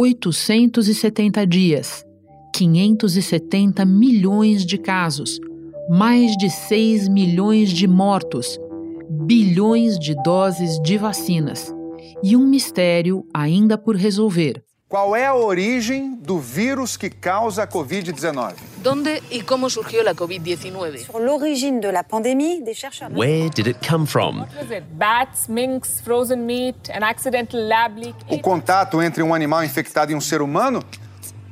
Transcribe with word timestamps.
870 0.00 1.44
dias, 1.44 2.04
570 2.54 3.84
milhões 3.84 4.64
de 4.64 4.78
casos, 4.78 5.40
mais 5.90 6.36
de 6.36 6.48
6 6.48 7.08
milhões 7.08 7.70
de 7.70 7.88
mortos, 7.88 8.60
bilhões 9.10 9.98
de 9.98 10.14
doses 10.22 10.80
de 10.82 10.96
vacinas 10.96 11.74
e 12.22 12.36
um 12.36 12.46
mistério 12.46 13.26
ainda 13.34 13.76
por 13.76 13.96
resolver. 13.96 14.62
Qual 14.88 15.14
é 15.14 15.26
a 15.26 15.34
origem 15.34 16.14
do 16.14 16.38
vírus 16.38 16.96
que 16.96 17.10
causa 17.10 17.64
a 17.64 17.66
Covid-19? 17.66 18.54
¿Dónde 18.78 19.22
y 19.30 19.42
cómo 19.42 19.68
surgió 19.68 20.02
la 20.02 20.14
COVID-19? 20.14 21.04
Sur 21.04 21.20
l'origine 21.20 21.78
de 21.78 21.92
la 21.92 22.02
pandémie, 22.02 22.62
des 22.62 22.72
chercheurs. 22.72 23.12
Where 23.12 23.50
did 23.50 23.66
it 23.66 23.86
come 23.86 24.06
from? 24.06 24.38
What 24.38 24.56
was 24.56 24.70
it? 24.70 24.84
Bats, 24.92 25.46
minks, 25.46 26.00
frozen 26.00 26.46
meat, 26.46 26.88
an 26.88 27.02
accidental 27.02 27.60
lab 27.68 27.98
leak? 27.98 28.14
O 28.30 28.38
contato 28.38 29.02
entre 29.02 29.22
um 29.22 29.34
animal 29.34 29.62
infectado 29.62 30.10
e 30.10 30.14
um 30.14 30.22
ser 30.22 30.40
humano 30.40 30.82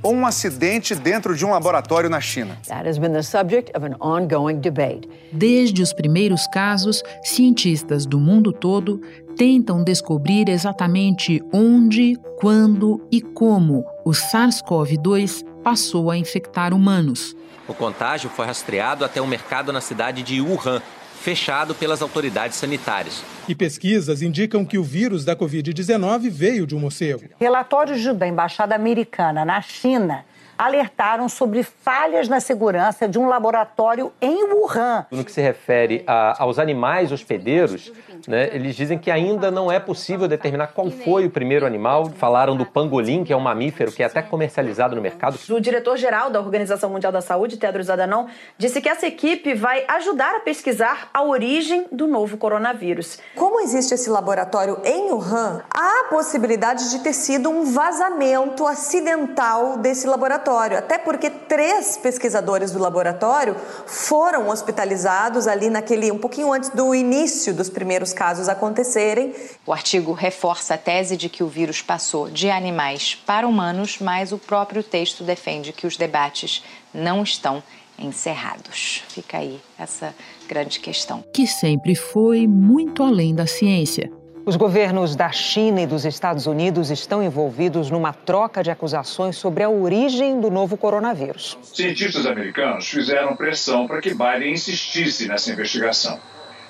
um 0.09 0.27
acidente 0.27 0.95
dentro 0.95 1.37
de 1.37 1.45
um 1.45 1.51
laboratório 1.51 2.09
na 2.09 2.21
China? 2.21 2.57
That 2.69 2.89
has 2.89 2.99
been 2.99 3.13
the 3.13 3.23
subject 3.23 3.77
of 3.77 3.85
an 3.85 3.97
ongoing 4.01 4.61
debate. 4.61 5.09
Desde 5.33 5.83
os 5.83 5.93
primeiros 5.93 6.47
casos, 6.49 7.03
cientistas 7.23 8.07
do 8.07 8.19
mundo 8.19 8.53
todo 8.53 9.01
tentam 9.37 9.85
descobrir 9.85 10.49
exatamente 10.49 11.43
onde, 11.53 12.17
quando 12.39 13.07
e 13.11 13.21
como 13.21 13.85
o 14.05 14.11
SARS-CoV-2 14.11 15.45
passou 15.63 16.11
a 16.11 16.17
infectar 16.17 16.73
humanos. 16.73 17.37
O 17.69 17.75
contágio 17.75 18.31
foi 18.31 18.47
rastreado 18.47 19.05
até 19.05 19.21
um 19.21 19.27
mercado 19.27 19.73
na 19.73 19.81
cidade 19.81 20.23
de 20.23 20.41
Wuhan, 20.41 20.81
fechado 21.27 21.75
pelas 21.75 22.03
autoridades 22.03 22.57
sanitárias. 22.57 23.25
E 23.49 23.55
pesquisas 23.55 24.23
indicam 24.23 24.65
que 24.65 24.79
o 24.79 24.85
vírus 24.85 25.25
da 25.25 25.35
Covid-19 25.35 26.31
veio 26.31 26.65
de 26.65 26.77
um 26.77 26.79
morcego. 26.79 27.25
Relatórios 27.41 28.01
da 28.15 28.29
Embaixada 28.29 28.77
Americana 28.77 29.45
na 29.45 29.61
China 29.61 30.25
alertaram 30.59 31.29
sobre 31.29 31.63
falhas 31.63 32.29
na 32.29 32.41
segurança 32.41 33.09
de 33.09 33.19
um 33.19 33.29
laboratório 33.29 34.13
em 34.21 34.45
Wuhan. 34.53 35.07
No 35.11 35.25
que 35.25 35.33
se 35.33 35.41
refere 35.41 36.03
a, 36.07 36.43
aos 36.43 36.59
animais 36.59 37.13
hospedeiros, 37.13 37.93
né, 38.27 38.49
eles 38.53 38.75
dizem 38.75 38.99
que 38.99 39.11
ainda 39.11 39.51
não 39.51 39.71
é 39.71 39.79
possível 39.79 40.27
determinar 40.27 40.69
qual 40.69 40.91
foi 40.91 41.27
o 41.27 41.31
primeiro 41.31 41.67
animal. 41.67 42.11
Falaram 42.11 42.57
do 42.57 42.65
pangolim, 42.65 43.25
que 43.25 43.33
é 43.33 43.37
um 43.37 43.41
mamífero 43.41 43.93
que 43.93 44.03
é 44.03 44.07
até 44.07 44.23
comercializado 44.23 44.97
no 44.97 45.03
mercado. 45.03 45.39
O 45.51 45.61
diretor-geral 45.61 46.31
da 46.31 46.41
Organização 46.41 46.91
Mundial 46.91 47.13
da 47.13 47.21
Saúde, 47.21 47.57
Tedros 47.57 47.91
Adhanom, 47.91 48.27
disse 48.57 48.81
que 48.81 48.89
essa 48.89 49.07
equipe 49.07 49.55
vai 49.55 49.85
ajudar 49.89 50.37
a 50.37 50.41
pesquisar 50.41 51.11
a 51.13 51.23
origem 51.23 51.87
do 51.93 52.07
novo 52.07 52.37
coronavírus. 52.37 53.19
Como 53.35 53.61
existe 53.61 53.95
esse 53.95 54.09
laboratório 54.09 54.79
em 54.85 55.11
Wuhan, 55.11 55.63
há 55.75 56.01
a 56.01 56.05
possibilidade 56.09 56.91
de 56.91 57.01
ter 57.01 57.13
sido 57.13 57.51
um 57.51 57.65
vazamento 57.65 58.67
acidental 58.67 59.77
desse 59.79 60.07
laboratório 60.07 60.46
laboratório, 60.47 60.79
até 60.79 60.97
porque 60.97 61.29
três 61.29 61.97
pesquisadores 61.97 62.71
do 62.71 62.79
laboratório 62.79 63.57
foram 63.87 64.49
hospitalizados 64.49 65.47
ali 65.47 65.69
naquele 65.69 66.13
um 66.13 66.19
pouquinho 66.19 66.53
antes 66.53 66.71
do 66.71 66.95
início 66.95 67.53
dos 67.53 67.69
primeiros 67.69 68.13
casos 68.13 68.49
acontecerem. 68.49 69.35
O 69.67 69.73
artigo 69.73 70.13
reforça 70.13 70.75
a 70.75 70.79
tese 70.79 71.17
de 71.17 71.29
que 71.29 71.43
o 71.43 71.49
vírus 71.49 71.83
passou 71.83 72.31
de 72.31 72.49
animais 72.49 73.15
para 73.27 73.47
humanos, 73.47 73.99
mas 74.01 74.33
o 74.33 74.39
próprio 74.39 74.83
texto 74.83 75.25
defende 75.25 75.73
que 75.73 75.87
os 75.87 75.97
debates 75.97 76.63
não 76.95 77.23
estão 77.23 77.63
encerrados. 77.99 79.03
Fica 79.09 79.39
aí 79.39 79.61
essa 79.79 80.15
grande 80.49 80.79
questão. 80.79 81.25
Que 81.35 81.47
sempre 81.47 81.95
foi 81.95 82.47
muito 82.47 83.03
além 83.03 83.35
da 83.35 83.47
ciência. 83.47 84.11
Os 84.47 84.55
governos 84.55 85.17
da 85.17 85.33
China 85.33 85.83
e 85.83 85.89
dos 85.89 86.05
Estados 86.05 86.47
Unidos 86.47 86.93
estão 86.93 87.21
envolvidos 87.21 87.91
numa 87.91 88.13
troca 88.13 88.63
de 88.63 88.71
acusações 88.71 89.37
sobre 89.37 89.65
a 89.65 89.69
origem 89.69 90.41
do 90.41 90.53
novo 90.53 90.77
coronavírus. 90.77 91.59
Cientistas 91.65 92.27
americanos 92.27 92.89
fizeram 92.89 93.35
pressão 93.35 93.89
para 93.89 94.01
que 94.01 94.15
Biden 94.15 94.53
insistisse 94.53 95.27
nessa 95.27 95.51
investigação. 95.51 96.21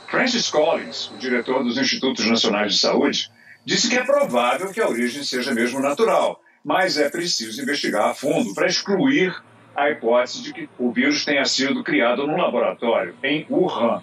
Francis 0.09 0.49
Collins, 0.49 1.11
o 1.11 1.19
diretor 1.19 1.62
dos 1.62 1.77
Institutos 1.77 2.25
Nacionais 2.25 2.73
de 2.73 2.78
Saúde, 2.78 3.31
disse 3.62 3.91
que 3.91 3.99
é 3.99 4.05
provável 4.05 4.73
que 4.73 4.81
a 4.81 4.89
origem 4.89 5.23
seja 5.23 5.53
mesmo 5.53 5.79
natural, 5.79 6.41
mas 6.65 6.97
é 6.97 7.11
preciso 7.11 7.61
investigar 7.61 8.09
a 8.09 8.15
fundo 8.15 8.55
para 8.55 8.69
excluir 8.69 9.37
a 9.77 9.91
hipótese 9.91 10.43
de 10.43 10.55
que 10.55 10.69
o 10.79 10.91
vírus 10.91 11.27
tenha 11.27 11.45
sido 11.45 11.84
criado 11.84 12.27
num 12.27 12.39
laboratório 12.39 13.15
em 13.23 13.47
Wuhan. 13.50 14.03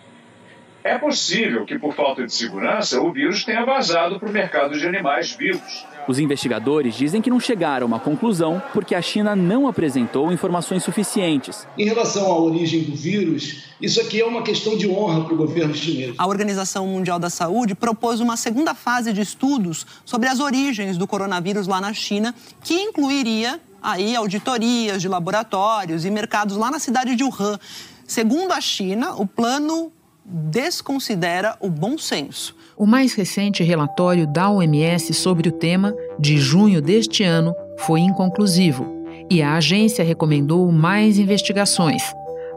É 0.84 0.98
possível 0.98 1.66
que, 1.66 1.80
por 1.80 1.96
falta 1.96 2.26
de 2.26 2.34
segurança, 2.34 3.00
o 3.00 3.10
vírus 3.12 3.46
tenha 3.46 3.66
vazado 3.66 4.20
para 4.20 4.28
o 4.28 4.32
mercado 4.32 4.78
de 4.78 4.86
animais 4.86 5.32
vivos. 5.32 5.86
Os 6.10 6.20
investigadores 6.20 6.96
dizem 6.96 7.22
que 7.22 7.30
não 7.30 7.40
chegaram 7.40 7.86
a 7.86 7.88
uma 7.88 8.00
conclusão 8.00 8.62
porque 8.74 8.94
a 8.94 9.02
China 9.02 9.34
não 9.34 9.66
apresentou 9.66 10.30
informações 10.34 10.84
suficientes. 10.84 11.66
Em 11.78 11.86
relação 11.86 12.26
à 12.26 12.38
origem 12.38 12.84
do 12.84 12.94
vírus, 12.94 13.64
isso 13.80 14.02
aqui 14.02 14.20
é 14.20 14.26
uma 14.26 14.44
questão 14.44 14.78
de 14.78 14.86
honra 14.90 15.24
para 15.24 15.34
o 15.34 15.38
governo 15.38 15.74
chinês. 15.74 16.16
A 16.18 16.28
Organização 16.28 16.86
Mundial 16.86 17.18
da 17.18 17.30
Saúde 17.30 17.74
propôs 17.76 18.20
uma 18.20 18.36
segunda 18.36 18.74
fase 18.74 19.14
de 19.14 19.22
estudos 19.22 19.88
sobre 20.04 20.28
as 20.28 20.42
origens 20.42 20.98
do 20.98 21.08
coronavírus 21.08 21.66
lá 21.66 21.80
na 21.80 21.94
China, 21.94 22.36
que 22.62 22.74
incluiria 22.74 23.58
aí 23.82 24.14
auditorias 24.18 25.02
de 25.02 25.08
laboratórios 25.08 26.04
e 26.04 26.12
mercados 26.12 26.58
lá 26.58 26.70
na 26.70 26.80
cidade 26.80 27.16
de 27.16 27.24
Wuhan. 27.24 27.58
Segundo 28.06 28.52
a 28.52 28.60
China, 28.60 29.14
o 29.16 29.26
plano 29.26 29.90
desconsidera 30.26 31.58
o 31.60 31.70
bom 31.70 31.98
senso. 31.98 32.56
O 32.78 32.86
mais 32.86 33.14
recente 33.14 33.64
relatório 33.64 34.26
da 34.26 34.50
OMS 34.50 35.14
sobre 35.14 35.50
o 35.50 35.52
tema, 35.52 35.96
de 36.18 36.38
junho 36.38 36.82
deste 36.82 37.24
ano, 37.24 37.54
foi 37.80 38.00
inconclusivo 38.00 39.04
e 39.30 39.42
a 39.42 39.56
agência 39.56 40.04
recomendou 40.04 40.72
mais 40.72 41.18
investigações. 41.18 42.04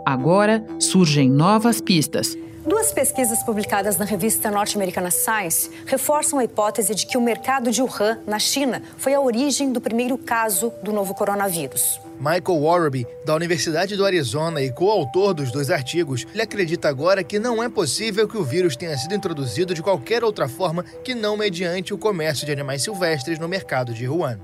Agora 0.04 0.64
surgem 0.78 1.30
novas 1.30 1.80
pistas. 1.80 2.36
Duas 2.66 2.92
pesquisas 2.92 3.42
publicadas 3.44 3.96
na 3.96 4.04
revista 4.04 4.50
norte-americana 4.50 5.10
Science 5.10 5.70
reforçam 5.86 6.38
a 6.38 6.44
hipótese 6.44 6.94
de 6.94 7.06
que 7.06 7.16
o 7.16 7.20
mercado 7.20 7.70
de 7.70 7.80
Wuhan, 7.80 8.18
na 8.26 8.38
China, 8.38 8.82
foi 8.98 9.14
a 9.14 9.20
origem 9.20 9.72
do 9.72 9.80
primeiro 9.80 10.18
caso 10.18 10.72
do 10.82 10.92
novo 10.92 11.14
coronavírus. 11.14 12.00
Michael 12.18 12.60
Warraby, 12.60 13.06
da 13.24 13.34
Universidade 13.34 13.96
do 13.96 14.04
Arizona 14.04 14.62
e 14.62 14.72
coautor 14.72 15.34
dos 15.34 15.50
dois 15.50 15.70
artigos, 15.70 16.26
ele 16.32 16.42
acredita 16.42 16.88
agora 16.88 17.22
que 17.22 17.38
não 17.38 17.62
é 17.62 17.68
possível 17.68 18.26
que 18.26 18.36
o 18.36 18.44
vírus 18.44 18.76
tenha 18.76 18.96
sido 18.96 19.14
introduzido 19.14 19.74
de 19.74 19.82
qualquer 19.82 20.24
outra 20.24 20.48
forma 20.48 20.82
que 21.04 21.14
não 21.14 21.36
mediante 21.36 21.92
o 21.92 21.98
comércio 21.98 22.46
de 22.46 22.52
animais 22.52 22.82
silvestres 22.82 23.38
no 23.38 23.48
mercado 23.48 23.92
de 23.92 24.08
Wuhan. 24.08 24.38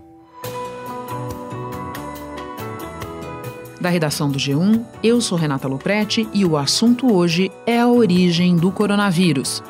Da 3.81 3.89
redação 3.89 4.31
do 4.31 4.39
G1, 4.39 4.85
eu 5.03 5.21
sou 5.21 5.37
Renata 5.37 5.67
Loprete 5.67 6.29
e 6.33 6.45
o 6.45 6.57
assunto 6.57 7.13
hoje 7.13 7.51
é 7.67 7.81
a 7.81 7.89
origem 7.89 8.55
do 8.57 8.71
coronavírus. 8.71 9.61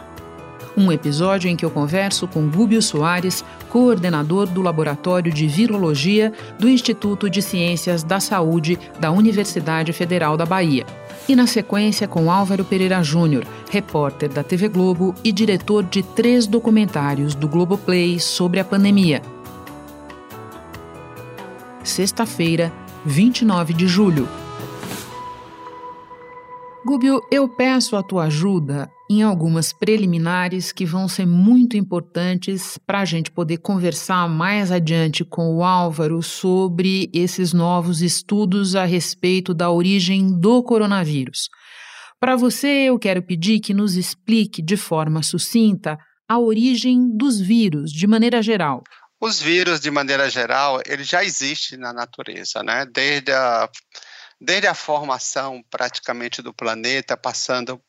Um 0.76 0.90
episódio 0.90 1.50
em 1.50 1.56
que 1.56 1.64
eu 1.64 1.70
converso 1.70 2.26
com 2.26 2.48
Gúbio 2.48 2.80
Soares, 2.80 3.44
coordenador 3.68 4.46
do 4.46 4.62
Laboratório 4.62 5.30
de 5.30 5.46
Virologia 5.46 6.32
do 6.58 6.68
Instituto 6.68 7.28
de 7.28 7.42
Ciências 7.42 8.02
da 8.02 8.18
Saúde 8.18 8.78
da 8.98 9.10
Universidade 9.10 9.92
Federal 9.92 10.36
da 10.36 10.46
Bahia. 10.46 10.86
E 11.28 11.36
na 11.36 11.46
sequência 11.46 12.08
com 12.08 12.30
Álvaro 12.30 12.64
Pereira 12.64 13.02
Júnior, 13.02 13.44
repórter 13.70 14.30
da 14.30 14.42
TV 14.42 14.68
Globo 14.68 15.14
e 15.22 15.30
diretor 15.30 15.84
de 15.84 16.02
três 16.02 16.46
documentários 16.46 17.34
do 17.34 17.46
Globoplay 17.46 18.18
sobre 18.18 18.58
a 18.58 18.64
pandemia. 18.64 19.22
Sexta-feira, 21.84 22.72
29 23.04 23.74
de 23.74 23.86
julho. 23.86 24.26
Gúbio, 26.92 27.26
eu 27.30 27.48
peço 27.48 27.96
a 27.96 28.02
tua 28.02 28.24
ajuda 28.24 28.86
em 29.10 29.22
algumas 29.22 29.72
preliminares 29.72 30.72
que 30.72 30.84
vão 30.84 31.08
ser 31.08 31.26
muito 31.26 31.74
importantes 31.74 32.76
para 32.86 33.00
a 33.00 33.04
gente 33.06 33.30
poder 33.30 33.56
conversar 33.62 34.28
mais 34.28 34.70
adiante 34.70 35.24
com 35.24 35.56
o 35.56 35.64
Álvaro 35.64 36.22
sobre 36.22 37.08
esses 37.14 37.54
novos 37.54 38.02
estudos 38.02 38.76
a 38.76 38.84
respeito 38.84 39.54
da 39.54 39.70
origem 39.70 40.38
do 40.38 40.62
coronavírus. 40.62 41.48
Para 42.20 42.36
você, 42.36 42.90
eu 42.90 42.98
quero 42.98 43.22
pedir 43.22 43.60
que 43.60 43.72
nos 43.72 43.96
explique 43.96 44.60
de 44.60 44.76
forma 44.76 45.22
sucinta 45.22 45.96
a 46.28 46.38
origem 46.38 47.08
dos 47.16 47.40
vírus, 47.40 47.90
de 47.90 48.06
maneira 48.06 48.42
geral. 48.42 48.82
Os 49.18 49.40
vírus, 49.40 49.80
de 49.80 49.90
maneira 49.90 50.28
geral, 50.28 50.82
eles 50.84 51.08
já 51.08 51.24
existem 51.24 51.78
na 51.78 51.94
natureza, 51.94 52.62
né? 52.62 52.84
Desde 52.92 53.32
a, 53.32 53.66
desde 54.42 54.66
a 54.66 54.74
formação 54.74 55.62
praticamente 55.70 56.42
do 56.42 56.52
planeta, 56.52 57.16
passando 57.16 57.80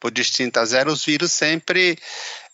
por 0.00 0.10
distintas 0.10 0.72
eras, 0.72 0.94
os 0.94 1.04
vírus 1.04 1.32
sempre 1.32 1.96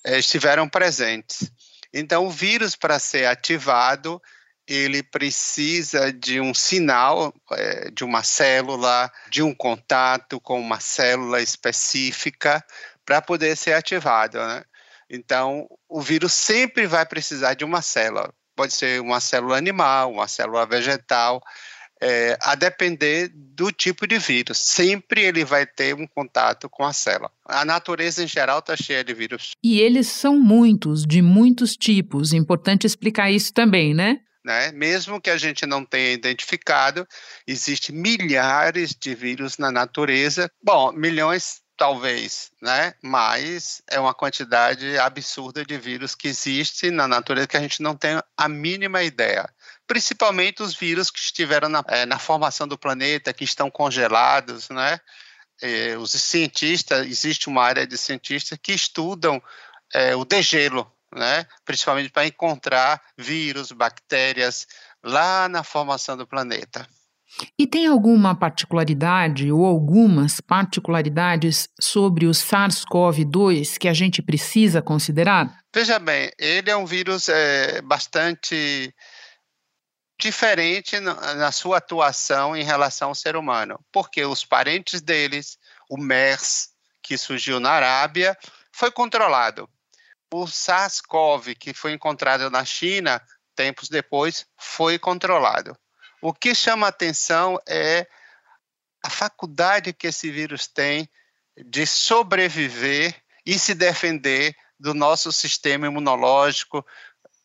eh, 0.05 0.19
estiveram 0.19 0.69
presentes. 0.69 1.50
Então, 1.93 2.27
o 2.27 2.31
vírus, 2.31 2.77
para 2.77 2.99
ser 2.99 3.25
ativado, 3.25 4.21
ele 4.67 5.03
precisa 5.03 6.12
de 6.12 6.43
um 6.43 6.53
sinal 6.53 7.35
eh, 7.53 7.91
de 7.91 8.05
uma 8.05 8.23
célula, 8.23 9.11
de 9.31 9.43
um 9.43 9.55
contato 9.55 10.39
com 10.39 10.61
uma 10.61 10.79
célula 10.79 11.41
específica 11.41 12.62
para 13.03 13.23
poder 13.23 13.56
ser 13.56 13.73
ativado. 13.73 14.37
Né? 14.39 14.62
Então, 15.09 15.67
o 15.89 16.03
vírus 16.03 16.35
sempre 16.35 16.87
vai 16.87 17.06
precisar 17.06 17.55
de 17.55 17.65
uma 17.65 17.81
célula. 17.81 18.31
pode 18.55 18.75
ser 18.75 19.00
uma 19.00 19.21
célula 19.21 19.56
animal, 19.56 20.12
uma 20.12 20.29
célula 20.29 20.67
vegetal, 20.67 21.41
é, 22.00 22.37
a 22.41 22.55
depender 22.55 23.31
do 23.35 23.73
tipo 23.73 24.06
de 24.06 24.19
vírus. 24.19 24.59
Sempre 24.59 25.23
ele 25.23 25.45
vai 25.45 25.67
ter 25.67 25.95
um 25.95 26.06
contato 26.06 26.69
com 26.69 26.85
a 26.85 26.93
célula. 26.93 27.31
A 27.45 27.65
natureza 27.65 28.23
em 28.23 28.29
geral 28.29 28.61
está 28.61 28.77
cheia 28.77 29.03
de 29.05 29.15
vírus. 29.15 29.53
E 29.62 29.81
eles 29.81 30.06
são 30.06 30.39
muitos, 30.39 31.05
de 31.05 31.21
muitos 31.23 31.77
tipos. 31.77 32.33
Importante 32.33 32.87
explicar 32.87 33.31
isso 33.31 33.53
também, 33.53 33.95
né? 33.95 34.21
Né? 34.45 34.73
Mesmo 34.73 35.21
que 35.21 35.29
a 35.29 35.37
gente 35.37 35.67
não 35.67 35.85
tenha 35.85 36.12
identificado, 36.12 37.06
existem 37.47 37.95
milhares 37.95 38.95
de 38.95 39.15
vírus 39.15 39.59
na 39.59 39.71
natureza. 39.71 40.50
Bom, 40.62 40.93
milhões 40.93 41.61
talvez, 41.79 42.50
né? 42.61 42.93
Mas 43.03 43.81
é 43.89 44.00
uma 44.00 44.12
quantidade 44.12 44.99
absurda 44.99 45.65
de 45.65 45.79
vírus 45.79 46.15
que 46.15 46.27
existe 46.27 46.91
na 46.91 47.06
natureza 47.06 47.47
que 47.47 47.56
a 47.56 47.61
gente 47.61 47.81
não 47.81 47.97
tem 47.97 48.21
a 48.37 48.49
mínima 48.49 49.03
ideia. 49.03 49.49
Principalmente 49.88 50.62
os 50.62 50.76
vírus 50.76 51.11
que 51.11 51.19
estiveram 51.19 51.69
na, 51.69 51.82
é, 51.88 52.06
na 52.06 52.19
formação 52.19 52.69
do 52.69 52.79
planeta, 52.79 53.32
que 53.32 53.43
estão 53.43 53.70
congelados, 53.70 54.69
né? 54.69 55.00
É, 55.61 55.96
os 55.96 56.12
cientistas, 56.12 57.05
existe 57.06 57.49
uma 57.49 57.64
área 57.64 57.85
de 57.85 57.99
cientistas 57.99 58.56
que 58.62 58.73
estudam 58.73 59.43
é, 59.93 60.14
o 60.14 60.25
degelo, 60.25 60.88
né? 61.12 61.46
Principalmente 61.64 62.11
para 62.11 62.26
encontrar 62.26 63.02
vírus, 63.17 63.73
bactérias 63.73 64.67
lá 65.02 65.49
na 65.49 65.64
formação 65.64 66.17
do 66.17 66.26
planeta. 66.26 66.87
E 67.58 67.67
tem 67.67 67.87
alguma 67.87 68.35
particularidade 68.35 69.50
ou 69.50 69.64
algumas 69.64 70.40
particularidades 70.40 71.69
sobre 71.81 72.26
o 72.26 72.31
SARS-CoV-2 72.31 73.79
que 73.79 73.88
a 73.88 73.93
gente 73.93 74.23
precisa 74.23 74.81
considerar? 74.82 75.58
Veja 75.75 75.99
bem, 75.99 76.31
ele 76.38 76.70
é 76.70 76.76
um 76.76 76.87
vírus 76.87 77.29
é, 77.29 77.81
bastante 77.82 78.93
diferente 80.19 80.99
na 80.99 81.53
sua 81.53 81.79
atuação 81.79 82.56
em 82.56 82.65
relação 82.65 83.11
ao 83.11 83.15
ser 83.15 83.37
humano, 83.37 83.79
porque 83.93 84.25
os 84.25 84.44
parentes 84.44 85.00
deles, 85.00 85.59
o 85.88 85.97
MERS, 85.97 86.70
que 87.00 87.17
surgiu 87.17 87.61
na 87.61 87.70
Arábia, 87.70 88.37
foi 88.73 88.91
controlado. 88.91 89.69
O 90.32 90.47
SARS-CoV, 90.47 91.55
que 91.55 91.73
foi 91.73 91.93
encontrado 91.93 92.50
na 92.50 92.65
China, 92.65 93.23
tempos 93.55 93.88
depois, 93.88 94.47
foi 94.56 94.99
controlado. 94.99 95.76
O 96.21 96.35
que 96.35 96.55
chama 96.55 96.88
atenção 96.88 97.59
é 97.67 98.06
a 99.05 99.09
faculdade 99.09 99.93
que 99.93 100.09
esse 100.09 100.31
vírus 100.31 100.67
tem 100.67 101.09
de 101.56 101.87
sobreviver 101.87 103.14
e 103.47 103.59
se 103.59 103.75
defender 103.75 104.55
do 104.79 104.93
nosso 104.94 105.32
sistema 105.32 105.87
imunológico 105.87 106.85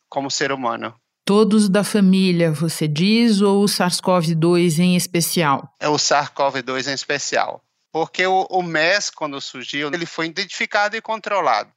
como 0.10 0.30
ser 0.30 0.52
humano. 0.52 1.00
Todos 1.26 1.70
da 1.70 1.84
família, 1.84 2.52
você 2.52 2.88
diz, 2.88 3.40
ou 3.40 3.64
o 3.64 3.66
SARS-CoV-2 3.66 4.80
em 4.80 4.96
especial? 4.96 5.70
É 5.80 5.88
o 5.88 5.96
SARS-CoV-2 5.96 6.88
em 6.88 6.94
especial. 6.94 7.62
Porque 7.92 8.26
o, 8.28 8.46
o 8.50 8.62
MERS, 8.62 9.10
quando 9.10 9.40
surgiu, 9.40 9.90
ele 9.94 10.06
foi 10.06 10.26
identificado 10.26 10.98
e 10.98 11.02
controlado. 11.02 11.70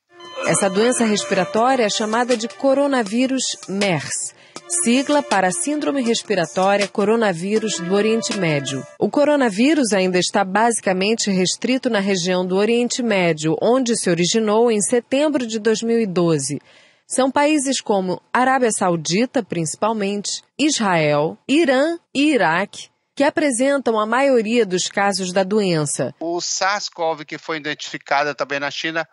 Essa 0.46 0.68
doença 0.68 1.04
respiratória 1.04 1.84
é 1.84 1.90
chamada 1.90 2.36
de 2.36 2.48
coronavírus 2.48 3.42
MERS 3.68 4.34
sigla 4.68 5.22
para 5.22 5.48
a 5.48 5.52
Síndrome 5.52 6.02
Respiratória 6.02 6.88
Coronavírus 6.88 7.78
do 7.78 7.94
Oriente 7.94 8.36
Médio. 8.38 8.84
O 8.98 9.08
coronavírus 9.08 9.92
ainda 9.92 10.18
está 10.18 10.44
basicamente 10.44 11.30
restrito 11.30 11.88
na 11.88 12.00
região 12.00 12.44
do 12.44 12.56
Oriente 12.56 13.02
Médio, 13.02 13.56
onde 13.62 13.96
se 13.96 14.10
originou 14.10 14.70
em 14.70 14.80
setembro 14.80 15.46
de 15.46 15.58
2012. 15.58 16.58
São 17.06 17.30
países 17.30 17.80
como 17.80 18.20
Arábia 18.32 18.70
Saudita, 18.72 19.42
principalmente, 19.42 20.42
Israel, 20.58 21.38
Irã 21.48 21.98
e 22.12 22.32
Iraque 22.32 22.90
que 23.16 23.24
apresentam 23.24 23.98
a 23.98 24.04
maioria 24.04 24.66
dos 24.66 24.88
casos 24.88 25.32
da 25.32 25.42
doença. 25.42 26.14
O 26.20 26.38
SARS-CoV, 26.38 27.24
que 27.24 27.38
foi 27.38 27.56
identificado 27.56 28.34
também 28.34 28.60
na 28.60 28.70
China, 28.70 29.08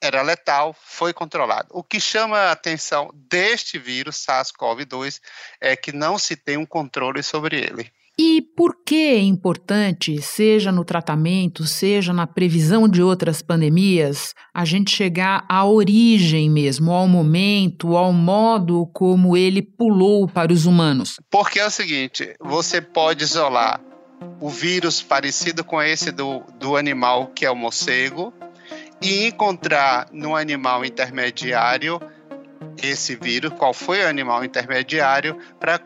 era 0.00 0.22
letal, 0.22 0.74
foi 0.82 1.12
controlado. 1.12 1.68
O 1.70 1.84
que 1.84 2.00
chama 2.00 2.38
a 2.38 2.52
atenção 2.52 3.10
deste 3.14 3.78
vírus 3.78 4.24
SARS-CoV-2 4.26 5.20
é 5.60 5.76
que 5.76 5.92
não 5.92 6.18
se 6.18 6.34
tem 6.34 6.56
um 6.56 6.64
controle 6.64 7.22
sobre 7.22 7.58
ele. 7.60 7.92
E 8.18 8.42
por 8.54 8.76
que 8.84 8.94
é 8.94 9.20
importante, 9.20 10.20
seja 10.20 10.70
no 10.70 10.84
tratamento, 10.84 11.64
seja 11.66 12.12
na 12.12 12.26
previsão 12.26 12.86
de 12.86 13.02
outras 13.02 13.40
pandemias, 13.40 14.34
a 14.52 14.66
gente 14.66 14.94
chegar 14.94 15.46
à 15.48 15.64
origem 15.64 16.50
mesmo, 16.50 16.92
ao 16.92 17.08
momento, 17.08 17.96
ao 17.96 18.12
modo 18.12 18.86
como 18.92 19.34
ele 19.34 19.62
pulou 19.62 20.28
para 20.28 20.52
os 20.52 20.66
humanos? 20.66 21.16
Porque 21.30 21.58
é 21.58 21.66
o 21.66 21.70
seguinte: 21.70 22.34
você 22.38 22.82
pode 22.82 23.24
isolar 23.24 23.80
o 24.40 24.48
vírus 24.48 25.02
parecido 25.02 25.64
com 25.64 25.80
esse 25.80 26.10
do, 26.10 26.42
do 26.58 26.76
animal, 26.76 27.28
que 27.28 27.46
é 27.46 27.50
o 27.50 27.56
morcego, 27.56 28.32
e 29.00 29.26
encontrar 29.26 30.08
no 30.12 30.36
animal 30.36 30.84
intermediário 30.84 32.00
esse 32.82 33.16
vírus, 33.16 33.52
qual 33.58 33.72
foi 33.72 34.02
o 34.02 34.08
animal 34.08 34.44
intermediário, 34.44 35.36
para 35.58 35.78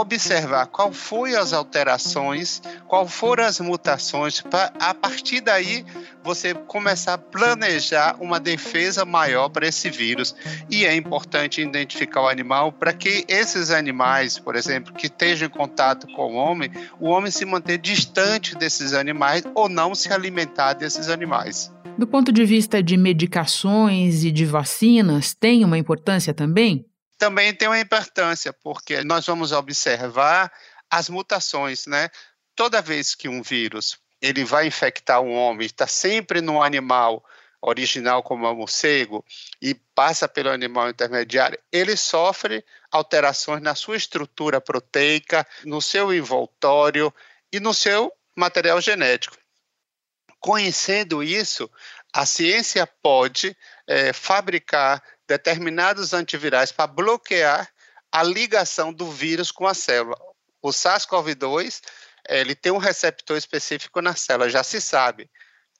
observar 0.00 0.66
qual 0.66 0.92
foi 0.92 1.34
as 1.34 1.52
alterações, 1.52 2.62
qual 2.86 3.06
foram 3.08 3.44
as 3.44 3.60
mutações, 3.60 4.40
para 4.40 4.72
a 4.78 4.94
partir 4.94 5.40
daí 5.40 5.84
você 6.22 6.54
começar 6.54 7.14
a 7.14 7.18
planejar 7.18 8.16
uma 8.20 8.40
defesa 8.40 9.04
maior 9.04 9.48
para 9.48 9.66
esse 9.66 9.88
vírus. 9.90 10.34
E 10.70 10.84
é 10.84 10.94
importante 10.94 11.60
identificar 11.60 12.22
o 12.22 12.28
animal 12.28 12.72
para 12.72 12.92
que 12.92 13.24
esses 13.28 13.70
animais, 13.70 14.38
por 14.38 14.56
exemplo, 14.56 14.92
que 14.92 15.06
estejam 15.06 15.46
em 15.46 15.50
contato 15.50 16.06
com 16.14 16.34
o 16.34 16.36
homem, 16.36 16.70
o 17.00 17.08
homem 17.08 17.30
se 17.30 17.44
manter 17.44 17.78
distante 17.78 18.56
desses 18.56 18.92
animais 18.92 19.44
ou 19.54 19.68
não 19.68 19.94
se 19.94 20.12
alimentar 20.12 20.74
desses 20.74 21.08
animais. 21.08 21.72
Do 21.96 22.06
ponto 22.06 22.30
de 22.30 22.44
vista 22.44 22.82
de 22.82 22.96
medicações 22.96 24.22
e 24.22 24.30
de 24.30 24.44
vacinas, 24.44 25.32
tem 25.32 25.64
uma 25.64 25.78
importância 25.78 26.34
também? 26.34 26.84
Também 27.18 27.54
tem 27.54 27.68
uma 27.68 27.80
importância, 27.80 28.52
porque 28.52 29.02
nós 29.04 29.26
vamos 29.26 29.52
observar 29.52 30.52
as 30.90 31.08
mutações, 31.08 31.86
né? 31.86 32.10
Toda 32.54 32.82
vez 32.82 33.14
que 33.14 33.28
um 33.28 33.42
vírus 33.42 33.98
ele 34.20 34.44
vai 34.44 34.66
infectar 34.66 35.20
um 35.20 35.32
homem, 35.32 35.66
está 35.66 35.86
sempre 35.86 36.40
no 36.40 36.62
animal 36.62 37.24
original 37.60 38.22
como 38.22 38.48
o 38.48 38.54
morcego 38.54 39.24
e 39.60 39.74
passa 39.94 40.28
pelo 40.28 40.50
animal 40.50 40.88
intermediário, 40.88 41.58
ele 41.72 41.96
sofre 41.96 42.64
alterações 42.90 43.62
na 43.62 43.74
sua 43.74 43.96
estrutura 43.96 44.60
proteica, 44.60 45.46
no 45.64 45.82
seu 45.82 46.14
envoltório 46.14 47.12
e 47.52 47.58
no 47.58 47.74
seu 47.74 48.12
material 48.36 48.80
genético. 48.80 49.36
Conhecendo 50.38 51.22
isso, 51.22 51.68
a 52.12 52.24
ciência 52.24 52.86
pode 52.86 53.56
é, 53.86 54.12
fabricar 54.12 55.02
determinados 55.26 56.12
antivirais 56.12 56.72
para 56.72 56.86
bloquear 56.86 57.68
a 58.10 58.22
ligação 58.22 58.92
do 58.92 59.10
vírus 59.10 59.50
com 59.50 59.66
a 59.66 59.74
célula. 59.74 60.16
O 60.62 60.70
SARS-CoV-2 60.70 61.80
ele 62.28 62.54
tem 62.54 62.72
um 62.72 62.78
receptor 62.78 63.36
específico 63.36 64.00
na 64.00 64.14
célula, 64.14 64.48
já 64.48 64.62
se 64.62 64.80
sabe. 64.80 65.30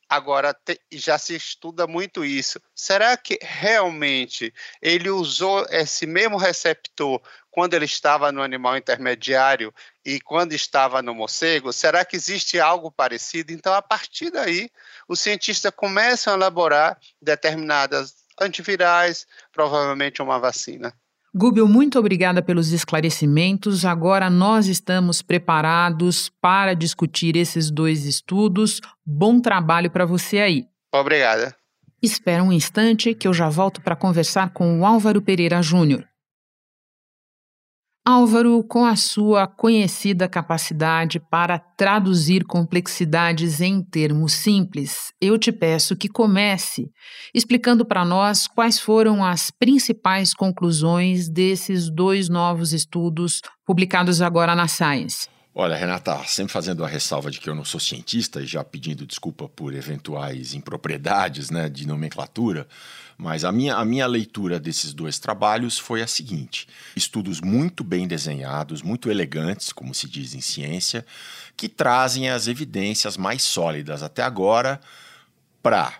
Agora, 0.08 0.56
já 0.92 1.18
se 1.18 1.34
estuda 1.34 1.84
muito 1.84 2.24
isso. 2.24 2.60
Será 2.72 3.16
que 3.16 3.40
realmente 3.42 4.54
ele 4.80 5.10
usou 5.10 5.66
esse 5.68 6.06
mesmo 6.06 6.36
receptor 6.36 7.20
quando 7.50 7.74
ele 7.74 7.86
estava 7.86 8.30
no 8.30 8.40
animal 8.40 8.76
intermediário 8.76 9.74
e 10.04 10.20
quando 10.20 10.52
estava 10.52 11.02
no 11.02 11.12
morcego? 11.12 11.72
Será 11.72 12.04
que 12.04 12.14
existe 12.14 12.60
algo 12.60 12.92
parecido? 12.92 13.52
Então, 13.52 13.74
a 13.74 13.82
partir 13.82 14.30
daí, 14.30 14.70
os 15.08 15.20
cientistas 15.20 15.72
começam 15.74 16.32
a 16.32 16.36
elaborar 16.36 16.96
determinadas 17.20 18.25
antivirais, 18.40 19.26
provavelmente 19.52 20.23
uma 20.23 20.38
vacina. 20.38 20.93
Gúbio, 21.35 21.69
muito 21.69 21.99
obrigada 21.99 22.40
pelos 22.43 22.73
esclarecimentos. 22.73 23.85
Agora 23.85 24.31
nós 24.31 24.69
estamos 24.69 25.21
preparados 25.21 26.31
para 26.40 26.73
discutir 26.73 27.37
esses 27.37 27.71
dois 27.71 28.07
estudos. 28.07 28.81
Bom 29.05 29.38
trabalho 29.38 29.90
para 29.90 30.07
você 30.07 30.38
aí. 30.38 30.66
Obrigada. 30.95 31.55
Espera 32.02 32.43
um 32.43 32.52
instante 32.52 33.14
que 33.14 33.28
eu 33.28 33.35
já 33.35 33.50
volto 33.50 33.83
para 33.83 33.95
conversar 33.95 34.50
com 34.50 34.81
o 34.81 34.87
Álvaro 34.87 35.21
Pereira 35.21 35.61
Júnior. 35.61 36.07
Álvaro, 38.08 38.62
com 38.62 38.84
a 38.84 38.94
sua 38.94 39.48
conhecida 39.48 40.28
capacidade 40.28 41.18
para 41.18 41.58
traduzir 41.58 42.44
complexidades 42.44 43.60
em 43.60 43.82
termos 43.82 44.32
simples, 44.32 45.12
eu 45.20 45.36
te 45.36 45.50
peço 45.50 45.96
que 45.96 46.08
comece 46.08 46.88
explicando 47.34 47.84
para 47.84 48.04
nós 48.04 48.46
quais 48.46 48.78
foram 48.78 49.25
as 49.25 49.50
principais 49.50 50.32
conclusões 50.32 51.28
desses 51.28 51.90
dois 51.90 52.28
novos 52.28 52.72
estudos 52.72 53.40
publicados 53.66 54.22
agora 54.22 54.54
na 54.54 54.68
Science. 54.68 55.26
Olha, 55.52 55.75
Renata, 55.75 56.22
sempre 56.26 56.52
fazendo 56.52 56.84
a 56.84 56.86
ressalva 56.86 57.28
de 57.28 57.40
que 57.40 57.48
eu 57.48 57.54
não 57.56 57.64
sou 57.64 57.80
cientista 57.80 58.40
e 58.40 58.46
já 58.46 58.62
pedindo 58.62 59.04
desculpa 59.04 59.48
por 59.48 59.75
eventuais 59.75 60.54
impropriedades 60.54 61.50
né, 61.50 61.68
de 61.68 61.88
nomenclatura, 61.88 62.68
mas 63.18 63.44
a 63.44 63.52
minha, 63.52 63.76
a 63.76 63.85
minha 63.85 64.06
leitura 64.06 64.61
desses 64.61 64.92
dois 64.92 65.18
trabalhos 65.18 65.78
foi 65.78 66.02
a 66.02 66.06
seguinte: 66.06 66.68
estudos 66.94 67.40
muito 67.40 67.82
bem 67.82 68.06
desenhados, 68.06 68.82
muito 68.82 69.11
elegantes, 69.11 69.73
como 69.73 69.94
se 69.94 70.08
diz 70.08 70.35
em 70.35 70.40
ciência, 70.40 71.04
que 71.56 71.68
trazem 71.68 72.28
as 72.28 72.46
evidências 72.46 73.16
mais 73.16 73.42
sólidas 73.42 74.02
até 74.02 74.23
agora 74.23 74.80
para 75.62 75.94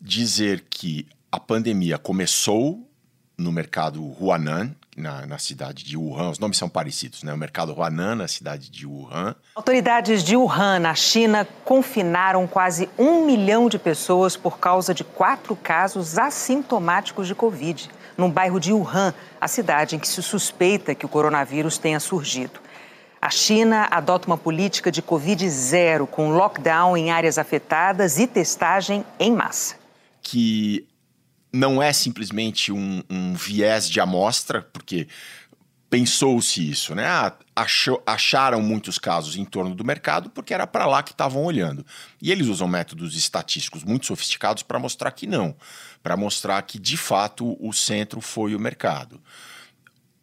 dizer 0.00 0.64
que 0.68 1.06
a 1.32 1.40
pandemia 1.40 1.98
começou 1.98 2.88
no 3.36 3.50
mercado 3.50 4.02
Huanan, 4.20 4.74
na, 4.98 5.26
na, 5.26 5.38
cidade 5.38 5.84
de 5.84 5.96
Wuhan. 5.96 6.30
Os 6.30 6.38
nomes 6.38 6.58
são 6.58 6.68
parecidos, 6.68 7.22
né? 7.22 7.32
O 7.32 7.36
mercado 7.36 7.72
Huanan, 7.72 8.16
na 8.16 8.28
cidade 8.28 8.70
de 8.70 8.86
Wuhan. 8.86 9.34
Autoridades 9.54 10.22
de 10.22 10.36
Wuhan, 10.36 10.80
na 10.80 10.94
China, 10.94 11.46
confinaram 11.64 12.46
quase 12.46 12.88
um 12.98 13.24
milhão 13.24 13.68
de 13.68 13.78
pessoas 13.78 14.36
por 14.36 14.58
causa 14.58 14.92
de 14.92 15.04
quatro 15.04 15.54
casos 15.54 16.18
assintomáticos 16.18 17.26
de 17.26 17.34
Covid, 17.34 17.88
no 18.16 18.28
bairro 18.28 18.58
de 18.58 18.72
Wuhan, 18.72 19.14
a 19.40 19.46
cidade 19.46 19.94
em 19.94 19.98
que 19.98 20.08
se 20.08 20.22
suspeita 20.22 20.94
que 20.94 21.06
o 21.06 21.08
coronavírus 21.08 21.78
tenha 21.78 22.00
surgido. 22.00 22.60
A 23.20 23.30
China 23.30 23.88
adota 23.90 24.26
uma 24.26 24.38
política 24.38 24.90
de 24.90 25.02
Covid 25.02 25.48
zero, 25.50 26.06
com 26.06 26.30
lockdown 26.30 26.96
em 26.96 27.10
áreas 27.10 27.36
afetadas 27.36 28.18
e 28.18 28.26
testagem 28.26 29.04
em 29.18 29.32
massa. 29.32 29.76
Que 30.22 30.87
não 31.52 31.82
é 31.82 31.92
simplesmente 31.92 32.72
um, 32.72 33.02
um 33.08 33.34
viés 33.34 33.88
de 33.88 34.00
amostra, 34.00 34.62
porque 34.72 35.08
pensou-se 35.90 36.68
isso, 36.68 36.94
né? 36.94 37.06
Ah, 37.06 37.34
achou, 37.56 38.02
acharam 38.06 38.60
muitos 38.60 38.98
casos 38.98 39.36
em 39.36 39.44
torno 39.44 39.74
do 39.74 39.84
mercado 39.84 40.28
porque 40.30 40.52
era 40.52 40.66
para 40.66 40.86
lá 40.86 41.02
que 41.02 41.12
estavam 41.12 41.44
olhando. 41.44 41.84
E 42.20 42.30
eles 42.30 42.46
usam 42.46 42.68
métodos 42.68 43.16
estatísticos 43.16 43.84
muito 43.84 44.06
sofisticados 44.06 44.62
para 44.62 44.78
mostrar 44.78 45.10
que 45.12 45.26
não, 45.26 45.56
para 46.02 46.16
mostrar 46.16 46.60
que 46.62 46.78
de 46.78 46.96
fato 46.96 47.56
o 47.58 47.72
centro 47.72 48.20
foi 48.20 48.54
o 48.54 48.60
mercado. 48.60 49.20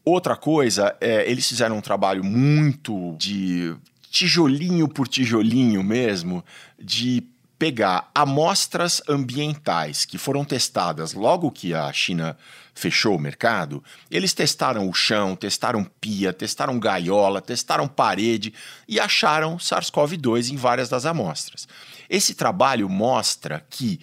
Outra 0.04 0.36
coisa, 0.36 0.96
é, 1.02 1.30
eles 1.30 1.48
fizeram 1.48 1.78
um 1.78 1.82
trabalho 1.82 2.24
muito 2.24 3.16
de 3.18 3.76
tijolinho 4.12 4.88
por 4.88 5.08
tijolinho 5.08 5.84
mesmo, 5.84 6.46
de 6.80 7.24
pegar 7.58 8.12
amostras 8.14 9.02
ambientais 9.08 10.06
que 10.06 10.18
foram 10.18 10.44
testadas 10.44 11.14
logo 11.14 11.52
que 11.52 11.74
a 11.74 11.92
China 11.94 12.38
fechou 12.74 13.16
o 13.16 13.20
mercado, 13.20 13.82
eles 14.12 14.34
testaram 14.34 14.90
o 14.90 14.94
chão, 14.94 15.36
testaram 15.36 15.84
pia, 16.02 16.34
testaram 16.34 16.78
gaiola, 16.78 17.42
testaram 17.42 17.88
parede 17.88 18.54
e 18.88 19.00
acharam 19.00 19.58
SARS-CoV-2 19.58 20.52
em 20.52 20.58
várias 20.58 20.90
das 20.90 21.06
amostras. 21.06 21.68
Esse 22.10 22.36
trabalho 22.36 22.90
mostra 22.90 23.66
que 23.70 24.02